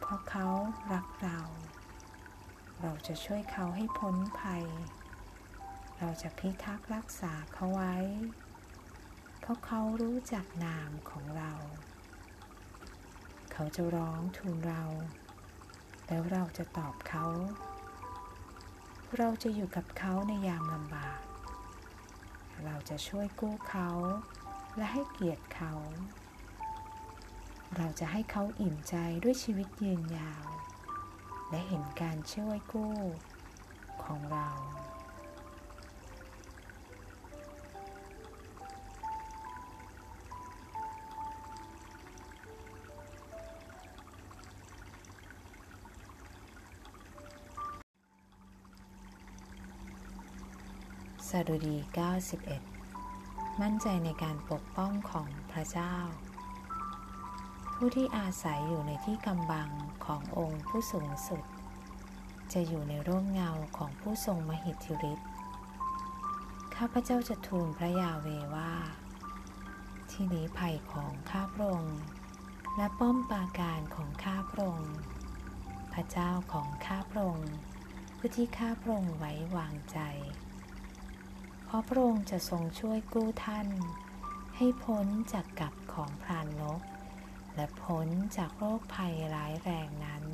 [0.00, 0.46] เพราะเขา
[0.92, 1.40] รักเรา
[2.80, 4.64] เราจะช่วยเขาให้พ้นภัย
[5.98, 7.96] เราจะพิทักษ์รักษาเขาไว้
[9.40, 11.52] เพราะเขารู้จักนามของเรา
[13.62, 14.82] เขาจะร้องทูลเรา
[16.06, 17.26] แล้วเราจะตอบเขา
[19.16, 21.20] เราจะอยู่กับเขาในยามลำบาก
[22.64, 23.90] เราจะช่วยกู้เขา
[24.76, 25.72] และให้เกียรติเขา
[27.76, 30.46] เราจะให้เขาอิ่มใจด้วยชีวิตยืนยาว
[31.50, 32.96] และเห็นการช่วยกู้
[34.04, 34.48] ของเรา
[51.34, 51.76] สดุดี
[52.68, 55.94] 91 มั่นใจในการปกป้องของพระเจ้า
[57.74, 59.70] ผู้ที่อาศัยอยู่ในที่กำบัง
[60.06, 61.44] ขององค์ผู้สูงสุด
[62.52, 65.28] จะอยู่ในร่มเงาของผู้ทรงมหิทธิฤทธิ์
[66.76, 68.72] ข้าพเจ้าจะทูลพระยาเวว่า
[70.10, 72.00] ที่นี้ภัยของข้าพระองค์
[72.76, 74.94] และป้อมปราการของข้าพระองค์
[75.92, 77.52] พระเจ้าของข้าพระองค์
[78.16, 80.00] ผู้ที่ข้าพระองค์ไว้วางใจ
[81.72, 83.68] เพราะพระองค์จะทรงช่วยกู้ท่าน
[84.56, 86.80] ให้พ้นจากกับของพรานนก
[87.54, 90.24] และพ้นจากโรคภัยร้ายแรงนั้น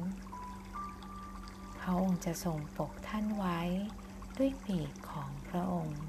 [1.78, 3.60] พระองค์จะทรงปกท่านไว้
[4.36, 6.02] ด้วยปีกของพระองค์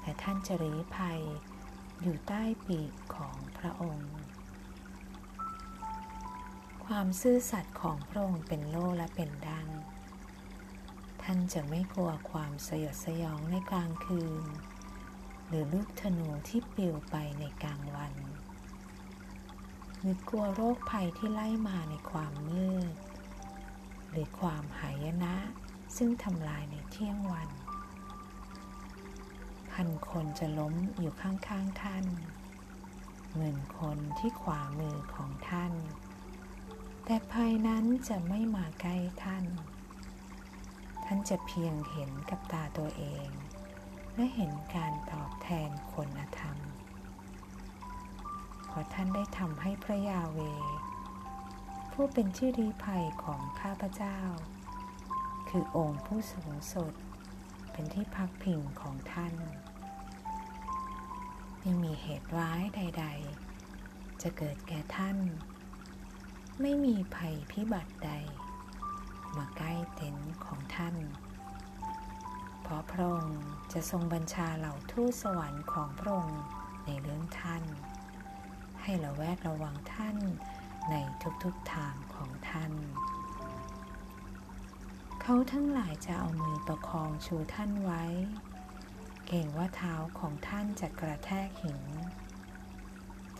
[0.00, 1.20] และท่านจะรีภัย
[2.00, 4.12] อยู่ใต้ปีกของพระองค์
[6.84, 9.68] ความซื่อสัตย์ของพระองค์เป็นโล่และเป็นดัง
[11.22, 14.44] ท่านจะไม่กลัวความสยดสยองในกลางคืน
[15.46, 18.14] หรือลูกธนูที่ปลิวไปในกลางวัน
[20.00, 22.94] หรือกลัวโรคภัยที่ไล่มาในความมืด
[24.10, 25.36] หรือความหายนะ
[25.96, 27.50] ซึ่งทำลายในเที่ยงวัน
[29.72, 32.06] พันคนจะล้มอยู่ข้างๆท่าน
[33.34, 35.72] หมื่นคนที่ขวามือของท่าน
[37.04, 39.44] แต่ภัยนั้นจะไม่มาใกล้ท่าน
[41.12, 43.28] ท่านจะเพียงเห็นกับตาตัวเอง
[44.14, 46.58] และเห็นการตอบแทนคนธรรม
[48.66, 50.40] เพราะท่านได้ทำให้พระยาเว
[51.92, 54.20] ผู้เป็นที่อรีภัยของข้าพเจ้า
[55.48, 56.94] คือองค์ผู้สูงสุด
[57.72, 59.34] เป็นที่พักพิงของท่าน
[61.60, 63.06] ไม่มีเหตุร้ายใด
[63.64, 65.18] ๆ จะเกิดแก่ท่าน
[66.60, 68.12] ไม่มีภัยพิบัติใด
[69.36, 70.96] มาใกล้เต็นท์ของท่าน
[72.62, 73.42] เพราะพระองค์
[73.72, 76.42] จะทรงบัญชาเหล่าทูตสวรรค์ของพระองค์
[76.86, 77.64] ในเรื่องท่าน
[78.82, 80.16] ให้ระแวดระวังท่าน
[80.90, 80.94] ใน
[81.44, 82.72] ทุกๆทางของท่าน
[85.22, 88.04] เขาทั้งหลายจะเอามือประคองชูท่านไว้
[89.26, 91.82] เก่งว่าเท้าของท่านจะกระแทกหิน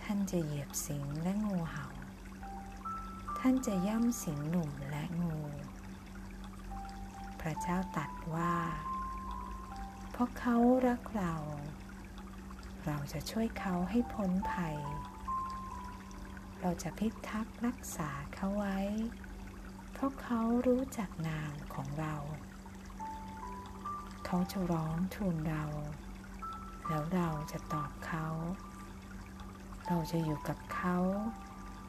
[0.03, 1.87] ท่านจะเหยียบสิงและงูเห่า
[3.39, 5.39] ท่านจะย่ำสิงหนุ่มและงู
[7.41, 8.55] พระเจ้าตัดว่า
[10.11, 10.57] เพราะเขา
[10.89, 11.35] รักเรา
[12.87, 14.77] เราจะช่วยเขาให้พ้นภัย
[16.61, 18.79] เราจะพิทักษ์รักษาเขาไว้
[19.93, 22.15] เพราะเขารู้จักนามของเรา
[24.27, 25.65] เขาจะร้องทูลเรา
[26.89, 28.27] แล้วเราจะตอบเขา
[29.87, 30.97] เราจะอยู่กับเขา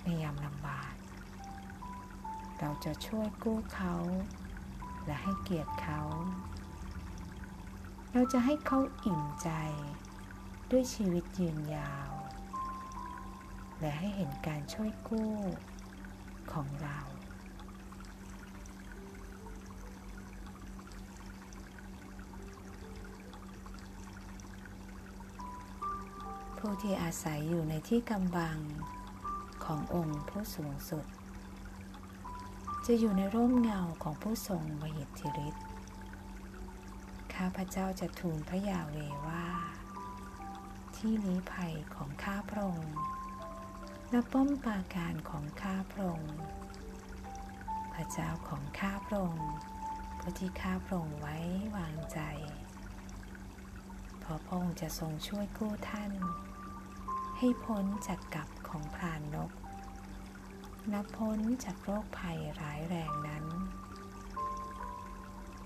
[0.03, 0.94] ในยามลำบาก
[2.60, 3.95] เราจะช่วยกู้เขา
[5.06, 6.02] และให้เกียรติเขา
[8.14, 9.49] เราจะให้เขาอิ่มใจ
[10.72, 12.11] ด้วยชีวิตยืนยาว
[13.80, 15.36] และให้เห็นการช่วยกู้
[16.53, 16.99] ของเรา
[26.57, 28.57] ผู้ที่อาศัยอยู่ในที่กำบัง
[29.65, 31.06] ขององค์ผู้สูงสุด
[32.93, 35.65] จะอยู่ในร่มเงาของผู้ทรงมหิทธิฤทธิ์
[37.34, 38.97] ข้าพเจ้าจะทูลพระยาเว
[39.27, 39.47] ว่า
[40.95, 42.95] ที่ลี้ภัยของข้าพระองค์
[44.09, 46.35] และป้อมปราการของข้าพระองค์
[47.93, 49.51] พระเจ้าของข้าพระองค์
[50.19, 51.38] ผู้ที่ข้าพระองค์ไว้
[51.76, 52.19] วางใจ
[54.19, 56.11] เพราะพระองค์จะทรงช่วยกู้ท่าน
[57.38, 59.51] ให้พ้นจากกับของพรานนก
[60.90, 63.45] นับพ้นจากโรคภัยร้ายแรงนั้น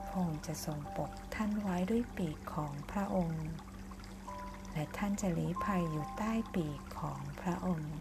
[0.10, 3.48] พงจะทรงปกท่านไว้ด้วยปีกของพระองค์
[4.74, 7.96] และท่านจะลี้ภัยอยู่ใต้ปีกของพระองค์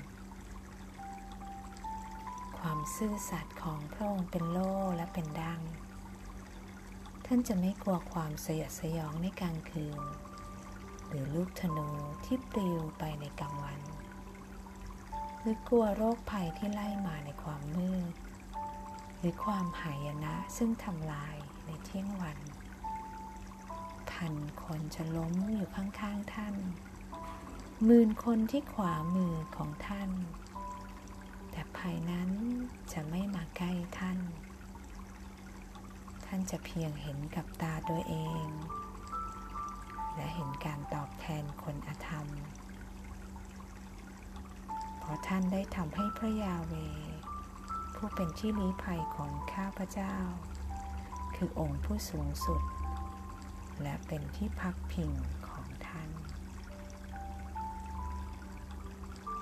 [2.58, 5.60] ความซื่อสัตย์ของพระองค์เป็นโล่และเป็นดัง
[7.26, 10.00] ท่านจะไม่กลัวความสยดสยองในกลางคืน
[11.08, 11.88] หรือลูกธนู
[12.24, 13.80] ที่ปลิวไปในกลางวัน
[15.46, 18.14] หรือกลัวโรคภัยที่ไล่มาในความมืด
[19.18, 22.38] หรือความหายนะซึ่งทำลายในเที่ยงวัน
[24.10, 24.34] พัน
[24.64, 26.54] คนจะล้มอยู่ข้างๆท่าน
[27.84, 30.10] หมื่นคนที่ขวามือของท่าน
[31.50, 32.30] แต่ภัยนั้น
[32.92, 34.18] จะไม่มาใกล้ท่าน
[36.26, 38.14] ท่านจะเพียงเห็นกับตาตัวเอ
[38.44, 38.46] ง
[40.14, 42.26] และเห็นการตอบแทนคนอธรรม
[45.06, 46.74] เพราะท่านได้ทำให้พระยาเว
[47.94, 50.14] ผู้เป็นที่ลี้ภัยของข้าพเจ้า
[51.34, 52.62] คือองค์ผู้สูงสุด
[53.82, 55.12] และเป็นที่พักพิง
[55.48, 56.10] ของท่าน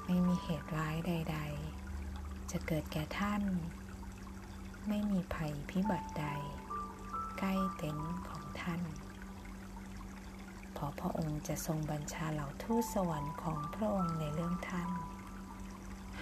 [0.06, 1.38] ไม่มีเหตุร้ายใด
[1.94, 3.42] ๆ จะเกิดแก่ท่าน
[4.88, 6.26] ไม่มีภัยพิบัติใด
[7.38, 8.82] ใกล้เต็นท์ของท่าน
[10.82, 14.90] ราะพระองค์จะทรงบัญชาเหล่าทูตสวรรค์ของพระองค์ในเรื่องท่าน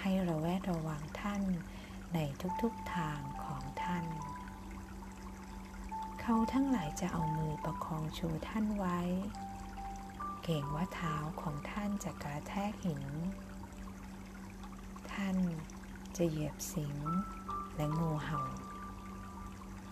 [0.01, 1.43] ให้ระแวดระวังท่าน
[2.15, 2.19] ใน
[2.63, 4.07] ทุกๆทางของท่าน
[6.21, 9.01] เขาทั้งหลายจะเอามือประคองชูท่านไว้
[10.43, 13.05] เก่งว่าเท้าของท่านจะกระแทกหิน
[15.13, 15.37] ท่าน
[16.17, 16.97] จะเหยียบสิง
[17.77, 18.41] และงูเห่า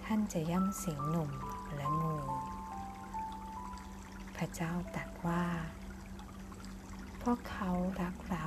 [0.05, 1.31] ท่านจะย่ำสิงหนุ่ม
[1.77, 2.19] และงู
[4.37, 5.45] พระเจ้าตรัสว่า
[7.19, 7.71] เพราะเขา
[8.01, 8.47] รักเรา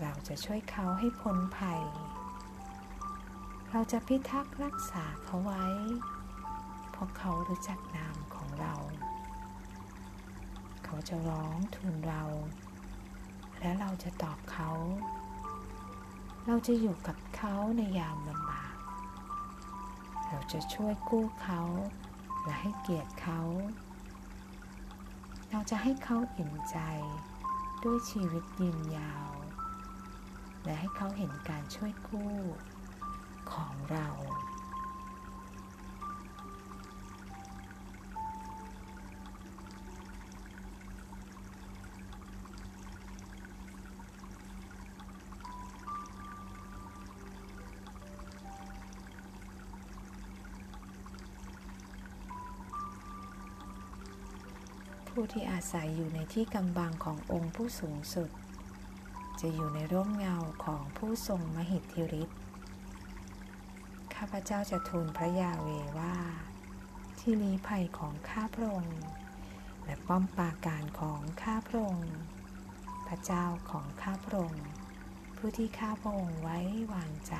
[0.00, 1.82] เราจะช่วยเขาให้พ้นภัย
[3.70, 5.66] เราจะพิทักษ์รักษาเขาไว้
[6.90, 8.74] เพราะเขารู้จักนามของเรา
[10.84, 12.24] เขาจะร้องทูลเรา
[13.60, 14.70] และเราจะตอบเขา
[16.46, 18.74] เราจะอยู่กับเขาในยามลำบาก
[20.28, 21.62] เราจะช่วยกู้เขา
[22.44, 23.40] และให้เกียรติเขา
[25.50, 26.78] เราจะให้เขาอิ่มใจ
[27.84, 29.39] ด้วยชีวิตยืนยาว
[30.64, 32.34] และให้เขาเห็นการช่วยกู้
[33.52, 34.08] ของเรา
[55.08, 58.30] ผู้ที่อาศัยอยู่ในที่กำบังขององค์ผู้สูงสุด
[59.40, 62.40] จะอยู่ในร่มเงาของผู้ทรงมหิทธิฤทธิ์
[64.14, 65.68] ข้าพเจ้าจะทูลพระยาเว
[65.98, 66.16] ว่า
[67.18, 69.00] ที่ลี้ภัยของข้าพระองค์
[69.84, 72.12] และป้อมปราการของข้าพระองค์
[73.06, 74.66] พระเจ้าของข้าพระองค์
[75.36, 76.58] ผู้ที่ข้าพระองค์ไว้
[76.92, 77.34] วางใจ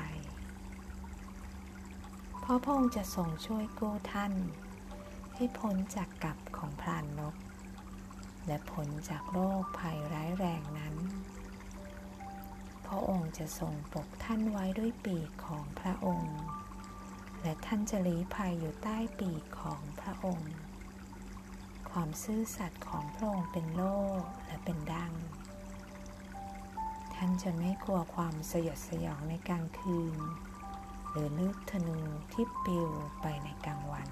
[2.39, 4.33] เพราะพระองค์จะทรงช่วยกู้ท่าน
[5.35, 7.35] ให้พ้นจากกับของพรานนก
[8.47, 10.95] และพ้นจากโรคภัยร้ายแรงนั้น
[12.93, 16.37] ระองค์จะทรงปกท่านไว้ด้วยปีกของพระองค์
[17.41, 20.53] และท่านจะลี้ภัยอยู่ใต้ปีกของพระองค์
[21.91, 23.97] ความซื่อสัตย์ของพระองค์เป็นโล่
[24.45, 25.13] และเป็นดัง
[27.13, 30.19] ท่านจะไม่กลัวความสยดสยองในกลางคืน
[31.09, 31.99] หรือลูกธนู
[32.33, 32.89] ที่ปลิว
[33.21, 34.09] ไปในกลางวัน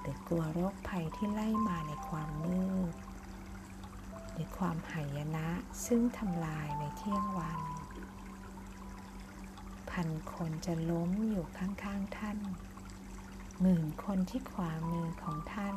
[0.00, 2.62] หรือกลัวโรคภัยที่ไล่มาในความมื
[2.92, 5.48] ดือความหายนะ
[5.86, 7.60] ซึ่งทำลายในเที่ยงวัน
[9.90, 12.38] พันคนจะล้มอยู่ข้างๆท่าน
[13.60, 15.76] หมื่นคนที่ขวามือของท่าน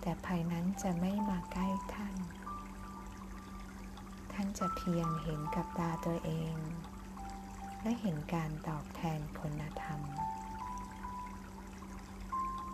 [0.00, 2.16] แต่ภัยนั้นจะไม่มาใกล้ท่าน
[4.32, 6.56] ท่านจะเพียงเห็นกับตาตัวเอง
[7.82, 10.00] และเห็นการตอบแทนคุณธรรม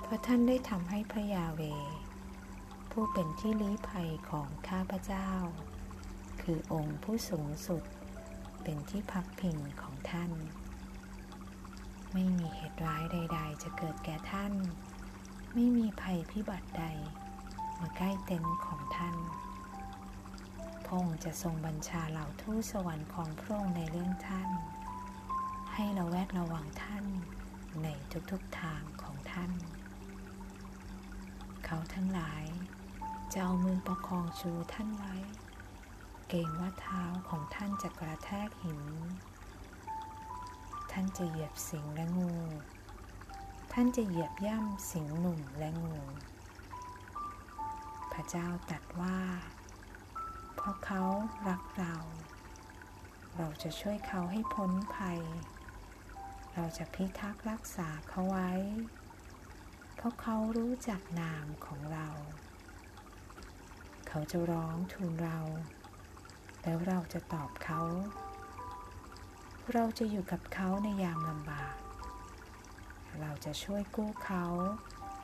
[0.00, 1.62] เพราะท่านได้ทำให้พระยาเว
[3.00, 5.30] ผู้เป็นที่ลี้ภัยของข้าพเจ้า
[6.42, 7.82] คือองค์ผู้สูงสุด
[8.62, 10.32] เป็นที่พักพิงของท่าน
[12.12, 14.52] ไม่มีเหตุร้ายใด ๆ จะเกิดแก่ท่าน
[15.54, 16.84] ไม่มีภัยพิบัติใด
[17.80, 19.16] มาใกล้เต็นท์ของท่าน
[20.84, 24.50] พระองค์จะทรงบัญชาเหล่าทูตสวรรค์ของพระองค์ในเรื่องท่าน
[25.74, 27.04] ให้เราแวดระวังท่าน
[27.82, 27.88] ใน
[28.30, 29.52] ทุกๆทางของท่าน
[31.70, 32.44] เขาทั้งหลาย
[33.32, 35.16] จะเอามือประคองชูท่านไว้
[36.28, 38.82] เกรงว่าเท้าของท่านจะกระแทกหิน
[40.92, 42.34] ท่านจะเหยียบสิงและงู
[43.72, 45.98] ท่านจะเหยียบย่ำสิงหนุ่มและงู
[48.12, 49.18] พระเจ้าตรัสว่า
[50.56, 51.02] เพราะเขา
[51.48, 51.96] รักเรา
[53.36, 55.20] เราจะช่วยเขาให้พ้นภัย
[56.54, 58.50] เราจะพิทักษ์รักษาเขาไว้
[59.94, 62.08] เพราะเขารู้จักนามของเรา
[64.08, 65.38] เขาจะร้องทูลเรา
[66.62, 67.80] แล้วเราจะตอบเขา
[69.72, 71.76] เราจะอยู่กับเขาในยามลำบาก
[73.20, 74.46] เราจะช่วยกู้เขา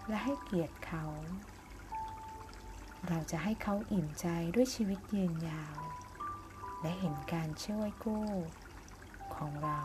[0.08, 1.04] และให้เกียรติเขา
[3.08, 5.78] เราจะให้เขาอิ่มใจด้วยชีวิตยืนยาว
[6.80, 8.28] และเห็นการช่วยกู้
[9.36, 9.80] ของเรา